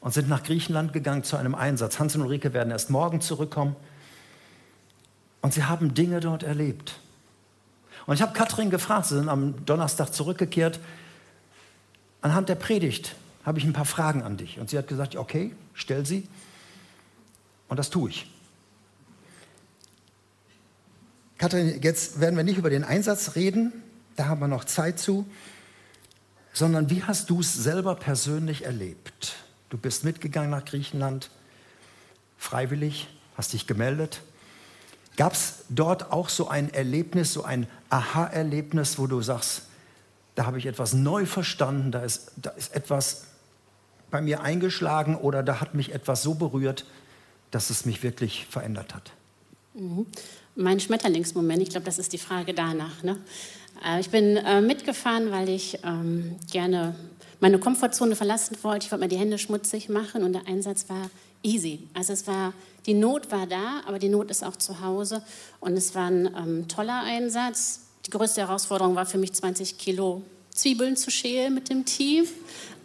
und 0.03 0.13
sind 0.13 0.29
nach 0.29 0.43
Griechenland 0.43 0.93
gegangen 0.93 1.23
zu 1.23 1.37
einem 1.37 1.55
Einsatz. 1.55 1.99
Hans 1.99 2.17
und 2.17 2.23
Ulrike 2.23 2.53
werden 2.53 2.73
erst 2.73 2.91
morgen 2.91 3.21
zurückkommen. 3.21 3.77
Und 5.41 5.55
sie 5.55 5.65
haben 5.65 5.95
Dinge 5.95 6.21
dort 6.21 6.43
erlebt. 6.43 6.99
Und 8.07 8.17
ich 8.17 8.23
habe 8.23 8.33
Katrin 8.33 8.69
gefragt, 8.69 9.07
sie 9.07 9.15
sind 9.15 9.29
am 9.29 9.65
Donnerstag 9.65 10.13
zurückgekehrt. 10.13 10.81
Anhand 12.21 12.49
der 12.49 12.57
Predigt 12.57 13.15
habe 13.45 13.61
ich 13.61 13.65
ein 13.65 13.73
paar 13.73 13.85
Fragen 13.85 14.23
an 14.23 14.37
dich. 14.37 14.59
Und 14.59 14.71
sie 14.71 14.77
hat 14.77 14.89
gesagt, 14.89 15.15
okay, 15.15 15.55
stell 15.73 16.05
sie. 16.05 16.29
Und 17.69 17.77
das 17.77 17.89
tue 17.89 18.11
ich. 18.11 18.29
Katrin, 21.39 21.81
jetzt 21.81 22.21
werden 22.21 22.37
wir 22.37 22.45
nicht 22.45 22.59
über 22.59 22.71
den 22.71 22.83
Einsatz 22.83 23.37
reden, 23.37 23.73
da 24.17 24.27
haben 24.27 24.41
wir 24.41 24.49
noch 24.49 24.65
Zeit 24.65 24.99
zu, 24.99 25.27
sondern 26.53 26.91
wie 26.91 27.05
hast 27.05 27.31
du 27.31 27.41
es 27.41 27.55
selber 27.55 27.95
persönlich 27.95 28.65
erlebt? 28.65 29.37
Du 29.73 29.79
bist 29.79 30.05
mitgegangen 30.05 30.51
nach 30.51 30.67
Griechenland, 30.67 31.31
freiwillig, 32.37 33.09
hast 33.39 33.55
dich 33.55 33.67
gemeldet. 33.67 34.21
Gab 35.17 35.33
es 35.33 35.65
dort 35.71 36.13
auch 36.13 36.29
so 36.29 36.47
ein 36.47 36.69
Erlebnis, 36.75 37.33
so 37.33 37.45
ein 37.45 37.67
Aha-Erlebnis, 37.89 38.99
wo 38.99 39.07
du 39.07 39.23
sagst, 39.23 39.63
da 40.35 40.45
habe 40.45 40.59
ich 40.59 40.67
etwas 40.67 40.93
neu 40.93 41.25
verstanden, 41.25 41.91
da 41.91 42.03
ist, 42.03 42.33
da 42.37 42.51
ist 42.51 42.77
etwas 42.77 43.29
bei 44.11 44.21
mir 44.21 44.43
eingeschlagen 44.43 45.17
oder 45.17 45.43
da 45.43 45.63
hat 45.63 45.75
mich 45.75 45.95
etwas 45.95 46.23
so 46.23 46.35
berührt, 46.35 46.85
dass 47.51 47.71
es 47.71 47.87
mich 47.87 48.03
wirklich 48.03 48.45
verändert 48.51 48.95
hat? 48.95 49.11
Mhm. 49.73 50.05
Mein 50.55 50.81
Schmetterlingsmoment, 50.81 51.63
ich 51.63 51.71
glaube, 51.71 51.87
das 51.87 51.99
ist 51.99 52.13
die 52.13 52.19
Frage 52.19 52.53
danach. 52.53 53.03
Ne? 53.03 53.17
Äh, 53.85 54.01
ich 54.01 54.11
bin 54.11 54.37
äh, 54.37 54.61
mitgefahren, 54.61 55.31
weil 55.31 55.49
ich 55.49 55.79
ähm, 55.85 56.37
gerne 56.51 56.95
meine 57.41 57.59
Komfortzone 57.59 58.17
verlassen 58.17 58.57
wollte. 58.63 58.87
Ich 58.87 58.93
wollte 58.93 59.05
mir 59.05 59.09
die 59.09 59.19
Hände 59.19 59.39
schmutzig 59.39 59.89
machen 59.89 60.23
und 60.23 60.33
der 60.33 60.47
Einsatz 60.47 60.89
war 60.89 61.11
easy. 61.43 61.81
Also 61.95 62.13
es 62.13 62.27
war, 62.27 62.53
die 62.87 62.95
Not 62.95 63.31
war 63.33 63.47
da, 63.47 63.83
aber 63.87 63.99
die 63.99 64.09
Not 64.09 64.31
ist 64.31 64.45
auch 64.45 64.57
zu 64.57 64.81
Hause 64.81 65.23
und 65.61 65.77
es 65.77 65.95
war 65.95 66.09
ein 66.09 66.27
ähm, 66.37 66.69
toller 66.69 67.03
Einsatz. 67.03 67.81
Die 68.07 68.11
größte 68.11 68.43
Herausforderung 68.43 68.95
war 68.95 69.07
für 69.07 69.19
mich 69.19 69.33
20 69.33 69.79
Kilo 69.79 70.23
Zwiebeln 70.51 70.97
zu 70.97 71.11
schälen 71.11 71.55
mit 71.55 71.71
dem 71.71 71.85
Team, 71.85 72.27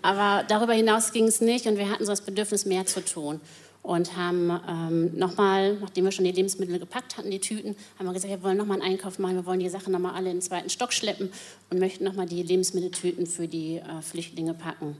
aber 0.02 0.44
darüber 0.48 0.74
hinaus 0.74 1.12
ging 1.12 1.26
es 1.26 1.42
nicht 1.42 1.66
und 1.66 1.78
wir 1.78 1.90
hatten 1.90 2.06
so 2.06 2.12
das 2.12 2.22
Bedürfnis, 2.22 2.66
mehr 2.66 2.86
zu 2.86 3.04
tun 3.04 3.42
und 3.88 4.18
haben 4.18 4.52
ähm, 4.68 5.18
nochmal, 5.18 5.76
nachdem 5.76 6.04
wir 6.04 6.12
schon 6.12 6.26
die 6.26 6.32
Lebensmittel 6.34 6.78
gepackt 6.78 7.18
hatten, 7.18 7.32
die 7.32 7.40
Tüten, 7.40 7.74
haben 7.98 8.06
wir 8.06 8.12
gesagt, 8.12 8.34
wir 8.34 8.44
wollen 8.44 8.58
nochmal 8.58 8.82
einen 8.82 8.92
Einkauf 8.92 9.18
machen, 9.18 9.36
wir 9.36 9.46
wollen 9.46 9.62
die 9.62 9.70
Sachen 9.70 9.94
nochmal 9.94 10.14
alle 10.14 10.30
in 10.30 10.36
den 10.36 10.42
zweiten 10.42 10.70
Stock 10.70 10.92
schleppen 10.92 11.32
und 11.70 11.80
möchten 11.80 12.04
nochmal 12.04 12.26
die 12.26 12.44
Lebensmitteltüten 12.44 13.26
für 13.26 13.48
die 13.48 13.78
äh, 13.78 14.02
Flüchtlinge 14.02 14.54
packen. 14.54 14.98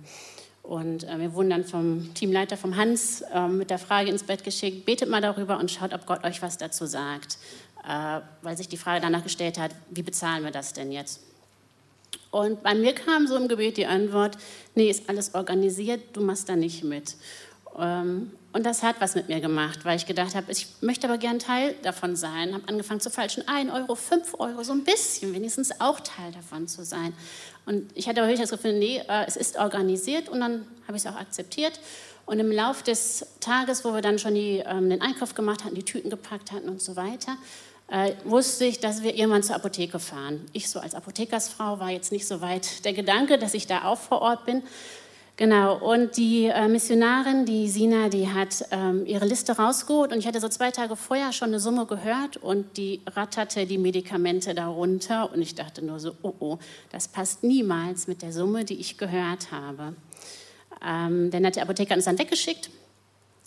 Und 0.64 1.04
äh, 1.04 1.20
wir 1.20 1.34
wurden 1.34 1.50
dann 1.50 1.66
vom 1.66 2.14
Teamleiter, 2.14 2.56
vom 2.56 2.78
Hans, 2.78 3.24
äh, 3.34 3.50
mit 3.50 3.72
der 3.72 3.78
Frage 3.78 4.10
ins 4.10 4.24
Bett 4.24 4.46
geschickt, 4.46 4.86
betet 4.86 5.10
mal 5.10 5.20
darüber 5.20 5.60
und 5.60 5.70
schaut, 5.70 5.94
ob 5.94 6.06
Gott 6.06 6.24
euch 6.24 6.42
was 6.42 6.58
dazu 6.58 6.86
sagt. 6.86 7.40
Äh, 7.86 8.22
weil 8.42 8.56
sich 8.56 8.70
die 8.70 8.78
Frage 8.78 9.02
danach 9.02 9.24
gestellt 9.24 9.60
hat, 9.60 9.72
wie 9.90 10.04
bezahlen 10.04 10.46
wir 10.46 10.52
das 10.52 10.72
denn 10.72 10.94
jetzt? 10.94 11.20
Und 12.32 12.64
bei 12.64 12.74
mir 12.74 12.94
kam 12.94 13.28
so 13.28 13.36
im 13.36 13.50
Gebet 13.50 13.76
die 13.76 13.86
Antwort, 13.86 14.38
nee, 14.76 14.90
ist 14.90 15.10
alles 15.10 15.36
organisiert, 15.36 16.02
du 16.14 16.22
machst 16.22 16.48
da 16.48 16.56
nicht 16.56 16.86
mit. 16.86 17.18
Ähm, 17.78 18.32
und 18.54 18.66
das 18.66 18.82
hat 18.82 18.96
was 19.00 19.14
mit 19.14 19.28
mir 19.30 19.40
gemacht, 19.40 19.86
weil 19.86 19.98
ich 19.98 20.06
gedacht 20.06 20.34
habe, 20.34 20.52
ich 20.52 20.68
möchte 20.82 21.08
aber 21.08 21.18
gern 21.18 21.38
Teil 21.38 21.76
davon 21.84 22.16
sein. 22.16 22.54
Habe 22.54 22.68
angefangen 22.68 23.00
zu 23.00 23.12
falschen, 23.12 23.48
1 23.48 23.72
Euro, 23.72 23.94
5 23.96 24.36
Euro, 24.40 24.64
so 24.64 24.74
ein 24.74 24.84
bisschen, 24.84 25.34
wenigstens 25.34 25.80
auch 25.80 26.00
Teil 26.00 26.32
davon 26.32 26.68
zu 26.68 26.84
sein. 26.84 27.14
Und 27.66 27.92
ich 27.94 28.08
hatte 28.08 28.22
aber 28.22 28.30
wirklich 28.30 28.50
das 28.50 28.58
Gefühl, 28.58 28.80
nee, 28.80 29.02
äh, 29.08 29.26
es 29.28 29.36
ist 29.36 29.58
organisiert 29.58 30.30
und 30.30 30.40
dann 30.40 30.66
habe 30.88 30.98
ich 30.98 31.06
es 31.06 31.12
auch 31.12 31.20
akzeptiert. 31.20 31.80
Und 32.26 32.40
im 32.40 32.52
Laufe 32.52 32.84
des 32.84 33.26
Tages, 33.40 33.86
wo 33.86 33.94
wir 33.94 34.02
dann 34.02 34.20
schon 34.20 34.34
die, 34.34 34.64
ähm, 34.66 34.90
den 34.90 35.02
Einkauf 35.02 35.36
gemacht 35.36 35.64
hatten, 35.64 35.76
die 35.76 35.84
Tüten 35.84 36.10
gepackt 36.10 36.52
hatten 36.52 36.68
und 36.68 36.82
so 36.82 36.96
weiter, 36.96 37.38
äh, 37.90 38.14
wusste 38.26 38.66
ich, 38.66 38.80
dass 38.80 39.02
wir 39.02 39.16
irgendwann 39.16 39.44
zur 39.44 39.56
Apotheke 39.56 40.00
fahren. 40.00 40.46
Ich 40.52 40.70
so 40.70 40.80
als 40.80 40.94
Apothekersfrau 40.94 41.80
war 41.80 41.90
jetzt 41.90 42.12
nicht 42.12 42.28
so 42.28 42.42
weit 42.42 42.84
der 42.84 42.94
Gedanke, 42.94 43.38
dass 43.38 43.54
ich 43.54 43.68
da 43.68 43.86
auch 43.86 43.98
vor 43.98 44.22
Ort 44.22 44.46
bin. 44.46 44.64
Genau, 45.38 45.78
und 45.78 46.18
die 46.18 46.46
äh, 46.46 46.68
Missionarin, 46.68 47.46
die 47.46 47.70
Sina, 47.70 48.10
die 48.10 48.28
hat 48.28 48.66
ähm, 48.72 49.06
ihre 49.06 49.28
Liste 49.28 49.56
rausgeholt 49.56 50.12
und 50.12 50.18
ich 50.18 50.26
hatte 50.26 50.40
so 50.40 50.50
zwei 50.50 50.72
Tage 50.72 50.96
vorher 50.96 51.32
schon 51.32 51.50
eine 51.50 51.60
Summe 51.60 51.86
gehört 51.86 52.38
und 52.38 52.76
die 52.76 53.02
ratterte 53.06 53.68
die 53.68 53.78
Medikamente 53.78 54.56
darunter 54.56 55.32
und 55.32 55.40
ich 55.40 55.54
dachte 55.54 55.86
nur 55.86 56.00
so, 56.00 56.16
oh 56.24 56.34
oh, 56.40 56.58
das 56.92 57.08
passt 57.08 57.44
niemals 57.44 58.08
mit 58.08 58.24
der 58.24 58.34
Summe, 58.34 58.66
die 58.66 58.80
ich 58.80 58.98
gehört 58.98 59.52
habe. 59.52 59.94
Ähm, 60.84 61.30
dann 61.30 61.46
hat 61.46 61.56
der 61.56 61.64
Apotheker 61.64 61.94
uns 61.94 62.06
dann 62.06 62.18
weggeschickt, 62.18 62.72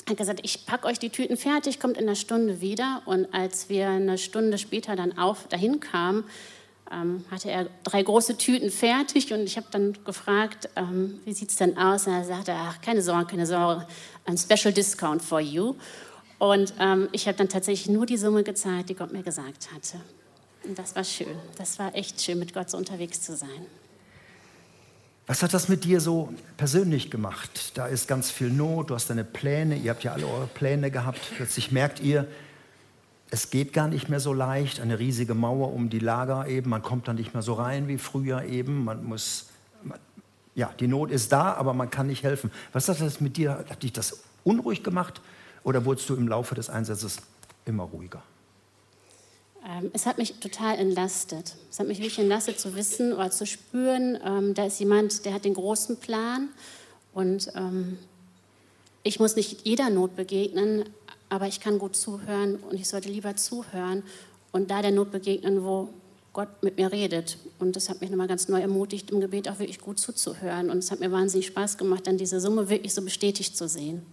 hat 0.09 0.17
gesagt, 0.17 0.43
ich 0.45 0.67
packe 0.67 0.87
euch 0.87 1.01
die 1.01 1.11
Tüten 1.11 1.37
fertig, 1.37 1.81
kommt 1.81 1.97
in 1.97 2.05
einer 2.05 2.15
Stunde 2.15 2.61
wieder 2.61 3.03
und 3.07 3.35
als 3.35 3.69
wir 3.69 3.89
eine 3.89 4.17
Stunde 4.17 4.59
später 4.59 4.95
dann 4.95 5.19
auf, 5.19 5.49
dahin 5.49 5.81
kamen, 5.81 6.23
ähm, 6.93 7.25
hatte 7.31 7.51
er 7.51 7.69
drei 7.85 8.03
große 8.03 8.37
Tüten 8.37 8.71
fertig 8.71 9.33
und 9.33 9.41
ich 9.41 9.57
habe 9.57 9.67
dann 9.71 9.97
gefragt, 10.05 10.69
ähm, 10.77 11.21
wie 11.25 11.33
sieht 11.33 11.51
es 11.51 11.57
denn 11.57 11.77
aus? 11.79 12.07
Und 12.07 12.15
er 12.15 12.25
sagte, 12.25 12.53
ach, 12.55 12.81
keine 12.81 13.03
Sorge, 13.03 13.27
keine 13.27 13.47
Sorge, 13.47 13.87
ein 14.25 14.37
Special 14.37 14.73
Discount 14.73 15.23
for 15.23 15.41
you. 15.41 15.75
Und 16.39 16.75
ähm, 16.81 17.09
ich 17.13 17.27
habe 17.27 17.37
dann 17.37 17.49
tatsächlich 17.49 17.89
nur 17.89 18.07
die 18.07 18.17
Summe 18.17 18.43
gezahlt, 18.43 18.89
die 18.89 18.95
Gott 18.95 19.13
mir 19.13 19.23
gesagt 19.23 19.71
hatte. 19.73 20.01
Und 20.65 20.79
das 20.79 20.97
war 20.97 21.05
schön. 21.05 21.37
Das 21.57 21.79
war 21.79 21.95
echt 21.95 22.21
schön, 22.21 22.39
mit 22.39 22.55
Gott 22.55 22.71
so 22.71 22.77
unterwegs 22.77 23.21
zu 23.21 23.37
sein. 23.37 23.67
Was 25.27 25.43
hat 25.43 25.55
das 25.55 25.69
mit 25.69 25.85
dir 25.85 26.01
so 26.01 26.35
persönlich 26.57 27.11
gemacht? 27.11 27.73
Da 27.75 27.87
ist 27.87 28.09
ganz 28.09 28.31
viel 28.31 28.51
Not, 28.51 28.91
du 28.91 28.97
hast 28.97 29.11
deine 29.11 29.23
Pläne, 29.23 29.77
ihr 29.77 29.91
habt 29.91 30.03
ja 30.03 30.13
alle 30.13 30.27
eure 30.27 30.49
Pläne 30.49 30.91
gehabt. 30.91 31.21
Plötzlich 31.37 31.71
merkt 31.71 32.01
ihr, 32.01 32.27
es 33.31 33.51
geht 33.51 33.73
gar 33.73 33.89
nicht 33.89 34.09
mehr 34.09 34.21
so 34.21 34.33
leicht, 34.33 34.81
eine 34.81 34.99
riesige 34.99 35.35
Mauer 35.35 35.73
um 35.73 35.89
die 35.89 36.01
Lager 36.01 36.49
eben, 36.49 36.71
man 36.71 36.83
kommt 36.83 37.07
da 37.09 37.13
nicht 37.13 37.33
mehr 37.33 37.43
so 37.43 37.55
rein 37.55 37.89
wie 37.89 37.99
früher 37.99 38.43
eben, 38.45 38.85
man 38.85 39.05
muss, 39.05 39.47
man, 39.83 39.99
ja, 40.55 40.73
die 40.81 40.89
Not 40.89 41.11
ist 41.11 41.31
da, 41.33 41.55
aber 41.55 41.73
man 41.73 41.91
kann 41.91 42.09
nicht 42.09 42.25
helfen. 42.25 42.51
Was 42.73 42.89
hat 42.89 43.01
das 43.01 43.21
mit 43.21 43.37
dir, 43.37 43.65
hat 43.69 43.83
dich 43.83 43.93
das 43.93 44.25
unruhig 44.43 44.83
gemacht 44.83 45.21
oder 45.63 45.85
wurdest 45.85 46.09
du 46.11 46.17
im 46.17 46.27
Laufe 46.27 46.55
des 46.55 46.71
Einsatzes 46.71 47.19
immer 47.67 47.85
ruhiger? 47.85 48.23
Ähm, 49.65 49.91
es 49.93 50.07
hat 50.07 50.19
mich 50.19 50.41
total 50.41 50.79
entlastet. 50.79 51.55
Es 51.71 51.79
hat 51.79 51.87
mich 51.87 51.99
wirklich 51.99 52.19
entlastet 52.19 52.59
zu 52.59 52.75
wissen 52.75 53.13
oder 53.13 53.31
zu 53.31 53.47
spüren, 53.47 54.19
ähm, 54.25 54.55
da 54.55 54.65
ist 54.65 54.81
jemand, 54.81 55.25
der 55.25 55.35
hat 55.35 55.45
den 55.45 55.55
großen 55.55 55.99
Plan 55.99 56.49
und 57.13 57.53
ähm, 57.55 57.99
ich 59.03 59.21
muss 59.21 59.37
nicht 59.37 59.67
jeder 59.67 59.89
Not 59.89 60.17
begegnen, 60.17 60.85
aber 61.31 61.47
ich 61.47 61.61
kann 61.61 61.79
gut 61.79 61.97
zuhören 61.97 62.57
und 62.57 62.75
ich 62.75 62.89
sollte 62.89 63.09
lieber 63.09 63.37
zuhören 63.37 64.03
und 64.53 64.71
da 64.71 64.83
der 64.83 64.91
Not 64.91 65.11
begegnen, 65.13 65.65
wo 65.65 65.89
Gott 66.33 66.63
mit 66.63 66.77
mir 66.77 66.93
redet. 66.93 67.39
Und 67.59 67.77
das 67.77 67.89
hat 67.89 68.01
mich 68.01 68.11
nochmal 68.11 68.29
ganz 68.29 68.49
neu 68.49 68.61
ermutigt, 68.61 69.11
im 69.11 69.21
Gebet 69.21 69.49
auch 69.49 69.59
wirklich 69.59 69.81
gut 69.81 69.99
zuzuhören. 69.99 70.71
Und 70.71 70.79
es 70.79 70.91
hat 70.91 71.01
mir 71.01 71.11
wahnsinnig 71.11 71.47
Spaß 71.47 71.79
gemacht, 71.79 72.07
dann 72.07 72.19
diese 72.19 72.41
Summe 72.41 72.69
wirklich 72.69 72.95
so 72.95 73.03
bestätigt 73.03 73.57
zu 73.57 73.69
sehen. 73.69 74.05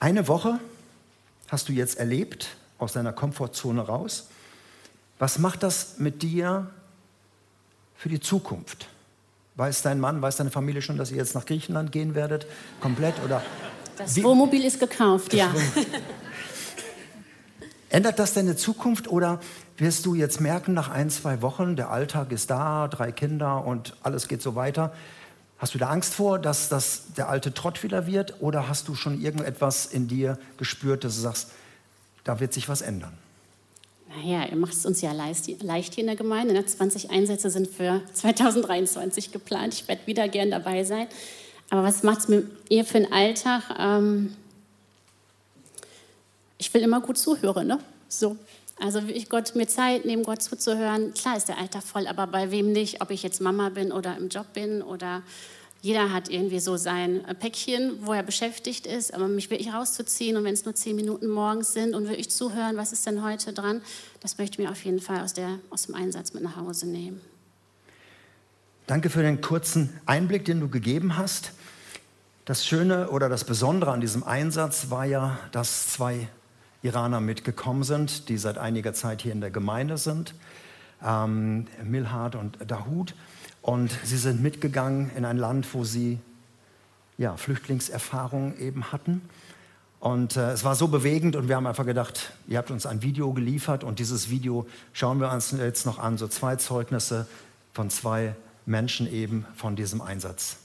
Eine 0.00 0.26
Woche 0.28 0.58
hast 1.48 1.68
du 1.68 1.72
jetzt 1.72 1.98
erlebt, 1.98 2.48
aus 2.78 2.92
deiner 2.92 3.12
Komfortzone 3.12 3.80
raus. 3.80 4.28
Was 5.18 5.38
macht 5.38 5.62
das 5.62 5.98
mit 5.98 6.22
dir 6.22 6.70
für 7.96 8.08
die 8.08 8.20
Zukunft? 8.20 8.88
Weiß 9.54 9.80
dein 9.80 9.98
Mann, 9.98 10.20
weiß 10.20 10.36
deine 10.36 10.50
Familie 10.50 10.82
schon, 10.82 10.98
dass 10.98 11.10
ihr 11.10 11.16
jetzt 11.16 11.34
nach 11.34 11.46
Griechenland 11.46 11.90
gehen 11.90 12.14
werdet? 12.14 12.46
Komplett 12.80 13.14
oder? 13.24 13.42
Das 13.96 14.16
Wie? 14.16 14.24
Wohnmobil 14.24 14.64
ist 14.64 14.80
gekauft, 14.80 15.32
ja. 15.32 15.54
Ändert 17.88 18.18
das 18.18 18.34
deine 18.34 18.56
Zukunft 18.56 19.08
oder 19.08 19.40
wirst 19.78 20.06
du 20.06 20.14
jetzt 20.14 20.40
merken, 20.40 20.74
nach 20.74 20.88
ein, 20.88 21.08
zwei 21.08 21.42
Wochen, 21.42 21.76
der 21.76 21.90
Alltag 21.90 22.32
ist 22.32 22.50
da, 22.50 22.88
drei 22.88 23.12
Kinder 23.12 23.64
und 23.64 23.94
alles 24.02 24.28
geht 24.28 24.42
so 24.42 24.54
weiter? 24.54 24.92
Hast 25.58 25.74
du 25.74 25.78
da 25.78 25.88
Angst 25.88 26.14
vor, 26.14 26.38
dass 26.38 26.68
das 26.68 27.14
der 27.16 27.28
alte 27.28 27.54
Trott 27.54 27.82
wieder 27.82 28.06
wird 28.06 28.40
oder 28.40 28.68
hast 28.68 28.88
du 28.88 28.94
schon 28.94 29.20
irgendetwas 29.20 29.86
in 29.86 30.08
dir 30.08 30.38
gespürt, 30.58 31.04
dass 31.04 31.14
du 31.14 31.22
sagst, 31.22 31.50
da 32.24 32.40
wird 32.40 32.52
sich 32.52 32.68
was 32.68 32.82
ändern? 32.82 33.16
Naja, 34.08 34.46
ihr 34.46 34.56
macht 34.56 34.72
es 34.72 34.84
uns 34.84 35.00
ja 35.00 35.12
leicht, 35.12 35.46
hier 35.46 35.98
in 35.98 36.06
der 36.06 36.16
Gemeinde. 36.16 36.64
20 36.64 37.04
ne? 37.04 37.10
Einsätze 37.10 37.50
sind 37.50 37.68
für 37.68 38.02
2023 38.12 39.32
geplant. 39.32 39.74
Ich 39.74 39.88
werde 39.88 40.06
wieder 40.06 40.28
gern 40.28 40.50
dabei 40.50 40.84
sein. 40.84 41.06
Aber 41.70 41.82
was 41.82 42.02
macht 42.02 42.20
es 42.20 42.28
mit 42.28 42.46
ihr 42.68 42.84
für 42.84 43.00
den 43.00 43.12
Alltag? 43.12 43.62
Ähm 43.78 44.36
ich 46.58 46.72
will 46.72 46.82
immer 46.82 47.00
gut 47.00 47.18
zuhören, 47.18 47.66
ne? 47.66 47.78
So. 48.08 48.36
Also 48.78 49.00
ich 49.08 49.28
Gott 49.28 49.54
mir 49.54 49.66
Zeit 49.66 50.04
nehmen, 50.04 50.22
Gott 50.22 50.42
zuzuhören. 50.42 51.14
Klar 51.14 51.36
ist 51.36 51.48
der 51.48 51.58
Alltag 51.58 51.82
voll, 51.82 52.06
aber 52.06 52.26
bei 52.26 52.50
wem 52.50 52.72
nicht? 52.72 53.00
Ob 53.00 53.10
ich 53.10 53.22
jetzt 53.22 53.40
Mama 53.40 53.70
bin 53.70 53.90
oder 53.90 54.16
im 54.16 54.28
Job 54.28 54.52
bin 54.52 54.82
oder 54.82 55.22
jeder 55.80 56.12
hat 56.12 56.28
irgendwie 56.28 56.60
so 56.60 56.76
sein 56.76 57.22
Päckchen, 57.38 58.04
wo 58.04 58.12
er 58.12 58.22
beschäftigt 58.22 58.86
ist, 58.86 59.14
aber 59.14 59.28
mich 59.28 59.50
wirklich 59.50 59.72
rauszuziehen 59.72 60.36
und 60.36 60.44
wenn 60.44 60.54
es 60.54 60.64
nur 60.64 60.74
zehn 60.74 60.96
Minuten 60.96 61.28
morgens 61.28 61.72
sind 61.72 61.94
und 61.94 62.08
wirklich 62.08 62.28
zuhören, 62.30 62.76
was 62.76 62.92
ist 62.92 63.06
denn 63.06 63.22
heute 63.22 63.52
dran, 63.52 63.80
das 64.20 64.36
möchte 64.36 64.54
ich 64.54 64.66
mir 64.66 64.70
auf 64.70 64.84
jeden 64.84 65.00
Fall 65.00 65.20
aus, 65.20 65.32
der, 65.32 65.58
aus 65.70 65.86
dem 65.86 65.94
Einsatz 65.94 66.34
mit 66.34 66.42
nach 66.42 66.56
Hause 66.56 66.86
nehmen. 66.86 67.20
Danke 68.86 69.10
für 69.10 69.22
den 69.22 69.40
kurzen 69.40 69.90
Einblick, 70.06 70.44
den 70.44 70.60
du 70.60 70.68
gegeben 70.68 71.16
hast. 71.16 71.50
Das 72.44 72.64
Schöne 72.64 73.10
oder 73.10 73.28
das 73.28 73.42
Besondere 73.42 73.90
an 73.90 74.00
diesem 74.00 74.22
Einsatz 74.22 74.90
war 74.90 75.04
ja, 75.04 75.40
dass 75.50 75.88
zwei 75.88 76.28
Iraner 76.82 77.20
mitgekommen 77.20 77.82
sind, 77.82 78.28
die 78.28 78.38
seit 78.38 78.58
einiger 78.58 78.94
Zeit 78.94 79.22
hier 79.22 79.32
in 79.32 79.40
der 79.40 79.50
Gemeinde 79.50 79.98
sind, 79.98 80.36
ähm, 81.04 81.66
Milhard 81.82 82.36
und 82.36 82.58
Dahut. 82.70 83.16
Und 83.60 83.90
sie 84.04 84.18
sind 84.18 84.40
mitgegangen 84.40 85.10
in 85.16 85.24
ein 85.24 85.36
Land, 85.36 85.74
wo 85.74 85.82
sie 85.82 86.20
ja, 87.18 87.36
Flüchtlingserfahrungen 87.36 88.56
eben 88.60 88.92
hatten. 88.92 89.20
Und 89.98 90.36
äh, 90.36 90.52
es 90.52 90.62
war 90.62 90.76
so 90.76 90.86
bewegend 90.86 91.34
und 91.34 91.48
wir 91.48 91.56
haben 91.56 91.66
einfach 91.66 91.86
gedacht, 91.86 92.34
ihr 92.46 92.58
habt 92.58 92.70
uns 92.70 92.86
ein 92.86 93.02
Video 93.02 93.32
geliefert 93.32 93.82
und 93.82 93.98
dieses 93.98 94.30
Video 94.30 94.64
schauen 94.92 95.18
wir 95.18 95.32
uns 95.32 95.50
jetzt 95.50 95.86
noch 95.86 95.98
an, 95.98 96.18
so 96.18 96.28
zwei 96.28 96.54
Zeugnisse 96.54 97.26
von 97.72 97.90
zwei 97.90 98.36
Menschen 98.66 99.10
eben 99.12 99.46
von 99.54 99.76
diesem 99.76 100.02
Einsatz. 100.02 100.58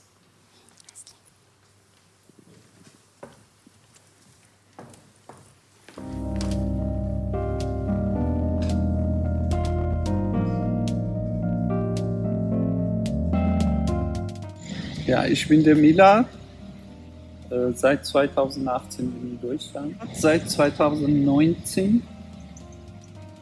Ja, 15.06 15.26
ich 15.26 15.46
bin 15.46 15.62
der 15.62 15.76
Mila, 15.76 16.24
äh, 17.50 17.72
seit 17.74 18.06
2018 18.06 19.04
in 19.04 19.40
Deutschland. 19.40 19.94
Seit 20.14 20.48
2019 20.48 22.02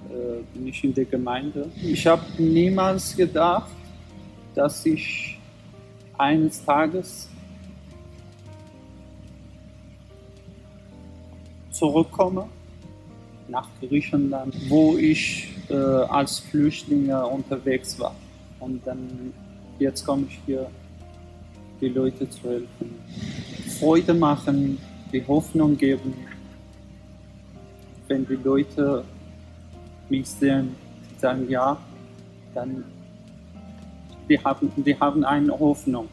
äh, 0.08 0.42
bin 0.52 0.66
ich 0.66 0.82
in 0.82 0.92
der 0.92 1.04
Gemeinde. 1.04 1.70
Ich 1.80 2.06
habe 2.06 2.24
niemals 2.38 3.16
gedacht, 3.16 3.70
dass 4.54 4.84
ich 4.86 5.38
eines 6.18 6.64
Tages 6.64 7.28
zurückkomme 11.70 12.46
nach 13.48 13.68
Griechenland, 13.80 14.54
wo 14.68 14.96
ich 14.96 15.48
äh, 15.68 15.74
als 15.74 16.40
Flüchtling 16.40 17.10
unterwegs 17.10 17.98
war. 17.98 18.14
Und 18.60 18.86
dann 18.86 19.32
jetzt 19.78 20.04
komme 20.04 20.26
ich 20.28 20.38
hier 20.46 20.70
die 21.80 21.88
Leute 21.88 22.28
zu 22.28 22.42
helfen. 22.42 23.00
Freude 23.78 24.12
machen, 24.12 24.78
die 25.12 25.26
Hoffnung 25.26 25.76
geben. 25.76 26.14
Wenn 28.06 28.26
die 28.26 28.34
Leute 28.34 29.04
mich 30.08 30.28
sehen, 30.28 30.76
sagen 31.18 31.48
ja, 31.48 31.78
dann 32.54 32.84
die 34.30 34.38
haben, 34.42 34.72
die 34.76 34.98
haben 34.98 35.24
eine 35.24 35.52
Hoffnung. 35.58 36.08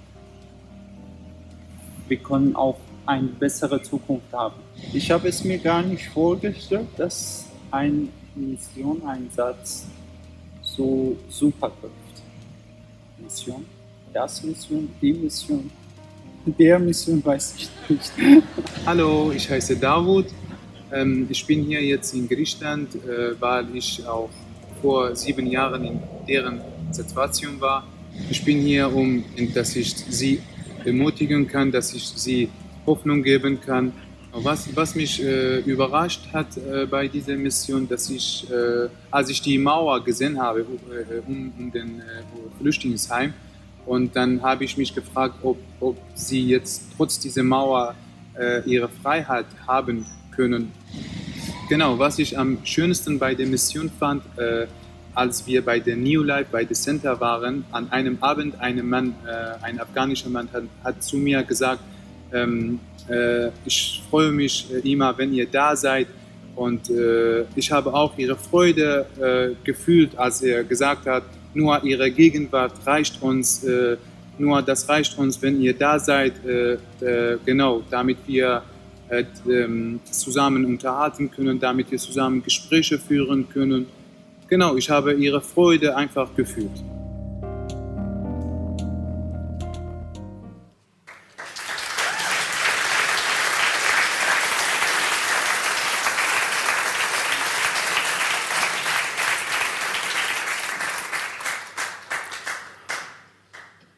Wir 2.09 2.17
können 2.17 2.53
auch 2.55 2.79
eine 3.05 3.27
bessere 3.27 3.81
Zukunft 3.81 4.33
haben. 4.33 4.55
Ich 4.93 5.09
habe 5.09 5.29
es 5.29 5.43
mir 5.43 5.57
gar 5.57 5.81
nicht 5.81 6.07
vorgestellt, 6.09 6.87
dass 6.97 7.45
ein 7.71 8.09
Missioneinsatz 8.35 9.87
so 10.61 11.15
super 11.29 11.71
läuft. 11.81 11.93
Mission 13.17 13.65
das 14.17 14.41
Mission, 14.43 14.89
die 14.99 15.13
Mission, 15.13 15.69
der 16.45 16.79
Mission 16.79 17.23
weiß 17.23 17.55
ich 17.57 17.69
nicht. 17.87 18.11
Hallo, 18.85 19.31
ich 19.31 19.47
heiße 19.49 19.77
Davut. 19.77 20.25
Ähm, 20.91 21.27
ich 21.29 21.45
bin 21.45 21.63
hier 21.63 21.83
jetzt 21.83 22.13
in 22.15 22.27
Griechenland, 22.27 22.95
äh, 22.95 23.39
weil 23.39 23.75
ich 23.75 24.05
auch 24.07 24.29
vor 24.81 25.15
sieben 25.15 25.45
Jahren 25.45 25.83
in 25.83 25.99
deren 26.27 26.61
Situation 26.91 27.59
war. 27.61 27.85
Ich 28.29 28.43
bin 28.43 28.59
hier, 28.61 28.93
um, 28.93 29.23
dass 29.53 29.75
ich 29.75 29.95
sie 29.95 30.41
ermutigen 30.83 31.47
kann, 31.47 31.71
dass 31.71 31.93
ich 31.93 32.05
sie 32.07 32.49
Hoffnung 32.85 33.23
geben 33.23 33.59
kann. 33.59 33.93
Was, 34.33 34.75
was 34.75 34.93
mich 34.95 35.23
äh, 35.23 35.59
überrascht 35.59 36.21
hat 36.33 36.57
äh, 36.57 36.85
bei 36.85 37.07
dieser 37.07 37.35
Mission, 37.35 37.87
dass 37.87 38.09
ich, 38.09 38.45
äh, 38.51 38.87
als 39.09 39.29
ich 39.29 39.41
die 39.41 39.57
Mauer 39.57 40.03
gesehen 40.03 40.39
habe 40.39 40.59
äh, 40.59 41.19
um, 41.27 41.51
um 41.57 41.71
den 41.71 41.99
äh, 41.99 42.03
Flüchtlingsheim, 42.59 43.33
und 43.85 44.13
dann 44.17 44.41
habe 44.41 44.65
ich 44.65 44.77
mich 44.77 44.93
gefragt, 44.93 45.35
ob, 45.43 45.57
ob 45.79 45.97
sie 46.13 46.45
jetzt 46.45 46.83
trotz 46.97 47.17
dieser 47.19 47.43
Mauer 47.43 47.95
äh, 48.37 48.61
ihre 48.69 48.89
Freiheit 48.89 49.45
haben 49.65 50.05
können. 50.35 50.73
Genau, 51.69 51.97
was 51.97 52.19
ich 52.19 52.37
am 52.37 52.57
schönsten 52.65 53.17
bei 53.17 53.33
der 53.33 53.47
Mission 53.47 53.89
fand, 53.97 54.23
als 55.17 55.45
wir 55.47 55.65
bei 55.65 55.79
der 55.79 55.95
New 55.95 56.23
Life, 56.23 56.49
bei 56.51 56.63
der 56.63 56.75
Center 56.75 57.19
waren, 57.19 57.65
an 57.71 57.91
einem 57.91 58.17
Abend 58.21 58.59
ein 58.59 58.87
Mann, 58.87 59.15
äh, 59.25 59.65
ein 59.65 59.79
afghanischer 59.79 60.29
Mann 60.29 60.47
hat, 60.53 60.63
hat 60.83 61.03
zu 61.03 61.17
mir 61.17 61.43
gesagt, 61.43 61.81
ähm, 62.31 62.79
äh, 63.09 63.47
ich 63.65 64.03
freue 64.09 64.31
mich 64.31 64.67
äh, 64.71 64.91
immer, 64.91 65.17
wenn 65.17 65.33
ihr 65.33 65.47
da 65.47 65.75
seid. 65.75 66.07
Und 66.55 66.89
äh, 66.89 67.45
ich 67.55 67.71
habe 67.71 67.93
auch 67.93 68.17
ihre 68.17 68.35
Freude 68.35 69.05
gefühlt, 69.63 70.17
als 70.17 70.41
er 70.41 70.63
gesagt 70.63 71.05
hat, 71.05 71.23
nur 71.53 71.83
ihre 71.83 72.09
Gegenwart 72.11 72.73
reicht 72.85 73.21
uns, 73.21 73.63
äh, 73.63 73.97
nur 74.37 74.61
das 74.61 74.87
reicht 74.87 75.17
uns, 75.17 75.41
wenn 75.41 75.59
ihr 75.59 75.73
da 75.73 75.97
seid, 75.99 76.33
äh, 76.45 76.73
äh, 77.01 77.37
genau, 77.43 77.81
damit 77.89 78.17
wir 78.27 78.61
äh, 79.09 79.23
ähm, 79.49 79.99
zusammen 80.03 80.65
unterhalten 80.65 81.31
können, 81.31 81.59
damit 81.59 81.89
wir 81.89 81.97
zusammen 81.97 82.43
Gespräche 82.43 82.99
führen 82.99 83.47
können. 83.49 83.87
Genau, 84.47 84.75
ich 84.75 84.89
habe 84.89 85.13
ihre 85.13 85.41
Freude 85.41 85.95
einfach 85.95 86.33
gefühlt. 86.35 86.71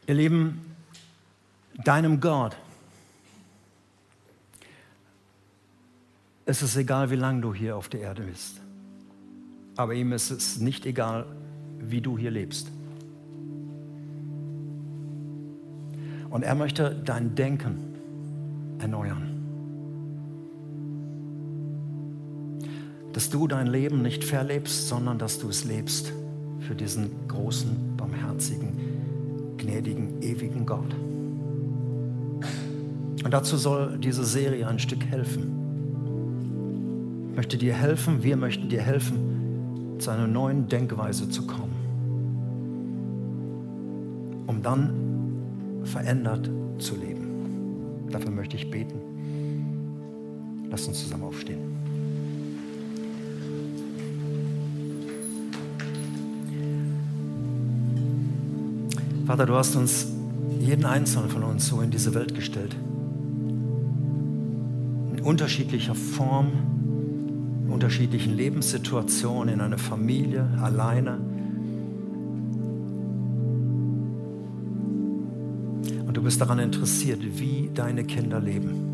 Ihr 0.07 0.15
Lieben, 0.15 0.75
deinem 1.83 2.19
Gott 2.19 2.55
es 6.49 6.63
ist 6.63 6.75
egal, 6.75 7.11
wie 7.11 7.15
lange 7.15 7.41
du 7.41 7.53
hier 7.53 7.77
auf 7.77 7.89
der 7.89 8.01
Erde 8.01 8.23
bist. 8.23 8.59
Aber 9.79 9.93
ihm 9.93 10.11
ist 10.11 10.29
es 10.29 10.59
nicht 10.59 10.85
egal, 10.85 11.25
wie 11.79 12.01
du 12.01 12.17
hier 12.17 12.31
lebst. 12.31 12.69
Und 16.29 16.43
er 16.43 16.53
möchte 16.53 17.01
dein 17.05 17.33
Denken 17.33 17.77
erneuern. 18.79 19.23
Dass 23.13 23.29
du 23.29 23.47
dein 23.47 23.67
Leben 23.67 24.01
nicht 24.01 24.25
verlebst, 24.25 24.89
sondern 24.89 25.17
dass 25.17 25.39
du 25.39 25.47
es 25.47 25.63
lebst 25.63 26.11
für 26.59 26.75
diesen 26.75 27.11
großen, 27.29 27.95
barmherzigen, 27.95 28.73
gnädigen, 29.55 30.21
ewigen 30.21 30.65
Gott. 30.65 30.93
Und 33.23 33.31
dazu 33.31 33.55
soll 33.55 33.97
diese 33.97 34.25
Serie 34.25 34.67
ein 34.67 34.79
Stück 34.79 35.05
helfen. 35.05 35.55
möchte 37.33 37.57
dir 37.57 37.75
helfen, 37.75 38.23
wir 38.23 38.35
möchten 38.35 38.67
dir 38.67 38.81
helfen, 38.81 39.39
zu 39.99 40.11
einer 40.11 40.27
neuen 40.27 40.67
Denkweise 40.67 41.29
zu 41.29 41.45
kommen, 41.45 41.75
um 44.47 44.63
dann 44.63 44.93
verändert 45.83 46.49
zu 46.79 46.95
leben. 46.95 48.07
Dafür 48.09 48.31
möchte 48.31 48.55
ich 48.55 48.71
beten. 48.71 48.99
Lass 50.69 50.87
uns 50.87 51.01
zusammen 51.01 51.23
aufstehen. 51.23 51.59
Vater, 59.25 59.45
du 59.45 59.55
hast 59.55 59.75
uns, 59.75 60.07
jeden 60.59 60.85
Einzelnen 60.85 61.29
von 61.29 61.43
uns, 61.43 61.67
so 61.67 61.81
in 61.81 61.91
diese 61.91 62.15
Welt 62.15 62.33
gestellt. 62.33 62.75
In 65.13 65.21
unterschiedlicher 65.23 65.93
Form, 65.93 66.78
unterschiedlichen 67.71 68.35
Lebenssituationen, 68.35 69.53
in 69.55 69.61
einer 69.61 69.77
Familie, 69.77 70.47
alleine. 70.61 71.19
Und 76.05 76.17
du 76.17 76.21
bist 76.21 76.41
daran 76.41 76.59
interessiert, 76.59 77.19
wie 77.39 77.69
deine 77.73 78.03
Kinder 78.03 78.39
leben. 78.39 78.87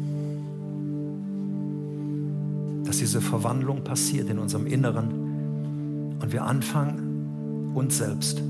Dass 2.85 2.97
diese 2.97 3.21
Verwandlung 3.21 3.83
passiert 3.83 4.29
in 4.29 4.39
unserem 4.39 4.67
Inneren 4.67 6.15
und 6.21 6.31
wir 6.33 6.43
anfangen, 6.43 7.71
uns 7.73 7.97
selbst, 7.97 8.41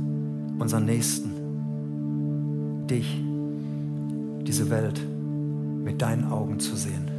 unseren 0.59 0.86
Nächsten, 0.86 1.32
dich, 2.88 3.21
diese 4.45 4.69
Welt 4.69 5.01
mit 5.84 6.01
deinen 6.01 6.26
Augen 6.32 6.59
zu 6.59 6.76
sehen. 6.76 7.14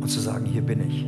Und 0.00 0.08
zu 0.08 0.20
sagen, 0.20 0.46
hier 0.46 0.62
bin 0.62 0.80
ich. 0.80 1.06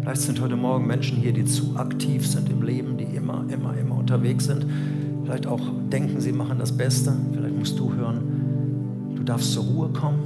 Vielleicht 0.00 0.22
sind 0.22 0.40
heute 0.40 0.56
Morgen 0.56 0.86
Menschen 0.86 1.16
hier, 1.18 1.32
die 1.32 1.44
zu 1.44 1.76
aktiv 1.76 2.24
sind 2.26 2.48
im 2.48 2.62
Leben, 2.62 2.96
die 2.96 3.04
immer, 3.04 3.44
immer, 3.48 3.76
immer 3.76 3.96
unterwegs 3.96 4.44
sind. 4.44 4.64
Vielleicht 5.24 5.48
auch 5.48 5.60
denken, 5.90 6.20
sie 6.20 6.30
machen 6.30 6.60
das 6.60 6.70
Beste. 6.70 7.12
Vielleicht 7.32 7.56
musst 7.58 7.76
du 7.78 7.92
hören, 7.92 9.14
du 9.16 9.24
darfst 9.24 9.52
zur 9.52 9.64
Ruhe 9.64 9.88
kommen 9.88 10.20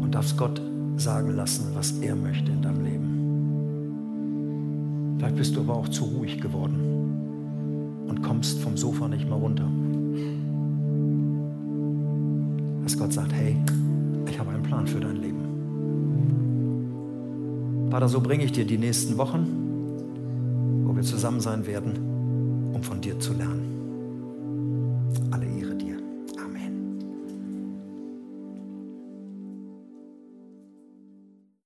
und 0.00 0.14
darfst 0.14 0.38
Gott 0.38 0.62
sagen 0.96 1.36
lassen, 1.36 1.66
was 1.74 1.98
er 1.98 2.16
möchte 2.16 2.50
in 2.50 2.62
deinem 2.62 2.84
Leben. 2.84 3.04
Vielleicht 5.18 5.36
bist 5.36 5.54
du 5.54 5.60
aber 5.60 5.74
auch 5.74 5.88
zu 5.88 6.04
ruhig 6.04 6.40
geworden 6.40 6.93
kommst 8.44 8.60
vom 8.60 8.76
Sofa 8.76 9.08
nicht 9.08 9.26
mehr 9.26 9.38
runter. 9.38 9.66
Dass 12.82 12.98
Gott 12.98 13.14
sagt, 13.14 13.32
hey, 13.32 13.56
ich 14.28 14.38
habe 14.38 14.50
einen 14.50 14.62
Plan 14.62 14.86
für 14.86 15.00
dein 15.00 15.16
Leben. 15.16 15.38
Vater, 17.90 18.08
so 18.08 18.20
bringe 18.20 18.44
ich 18.44 18.52
dir 18.52 18.66
die 18.66 18.76
nächsten 18.76 19.16
Wochen, 19.16 19.46
wo 20.84 20.94
wir 20.94 21.02
zusammen 21.02 21.40
sein 21.40 21.66
werden, 21.66 22.72
um 22.74 22.82
von 22.82 23.00
dir 23.00 23.18
zu 23.18 23.32
lernen. 23.32 23.73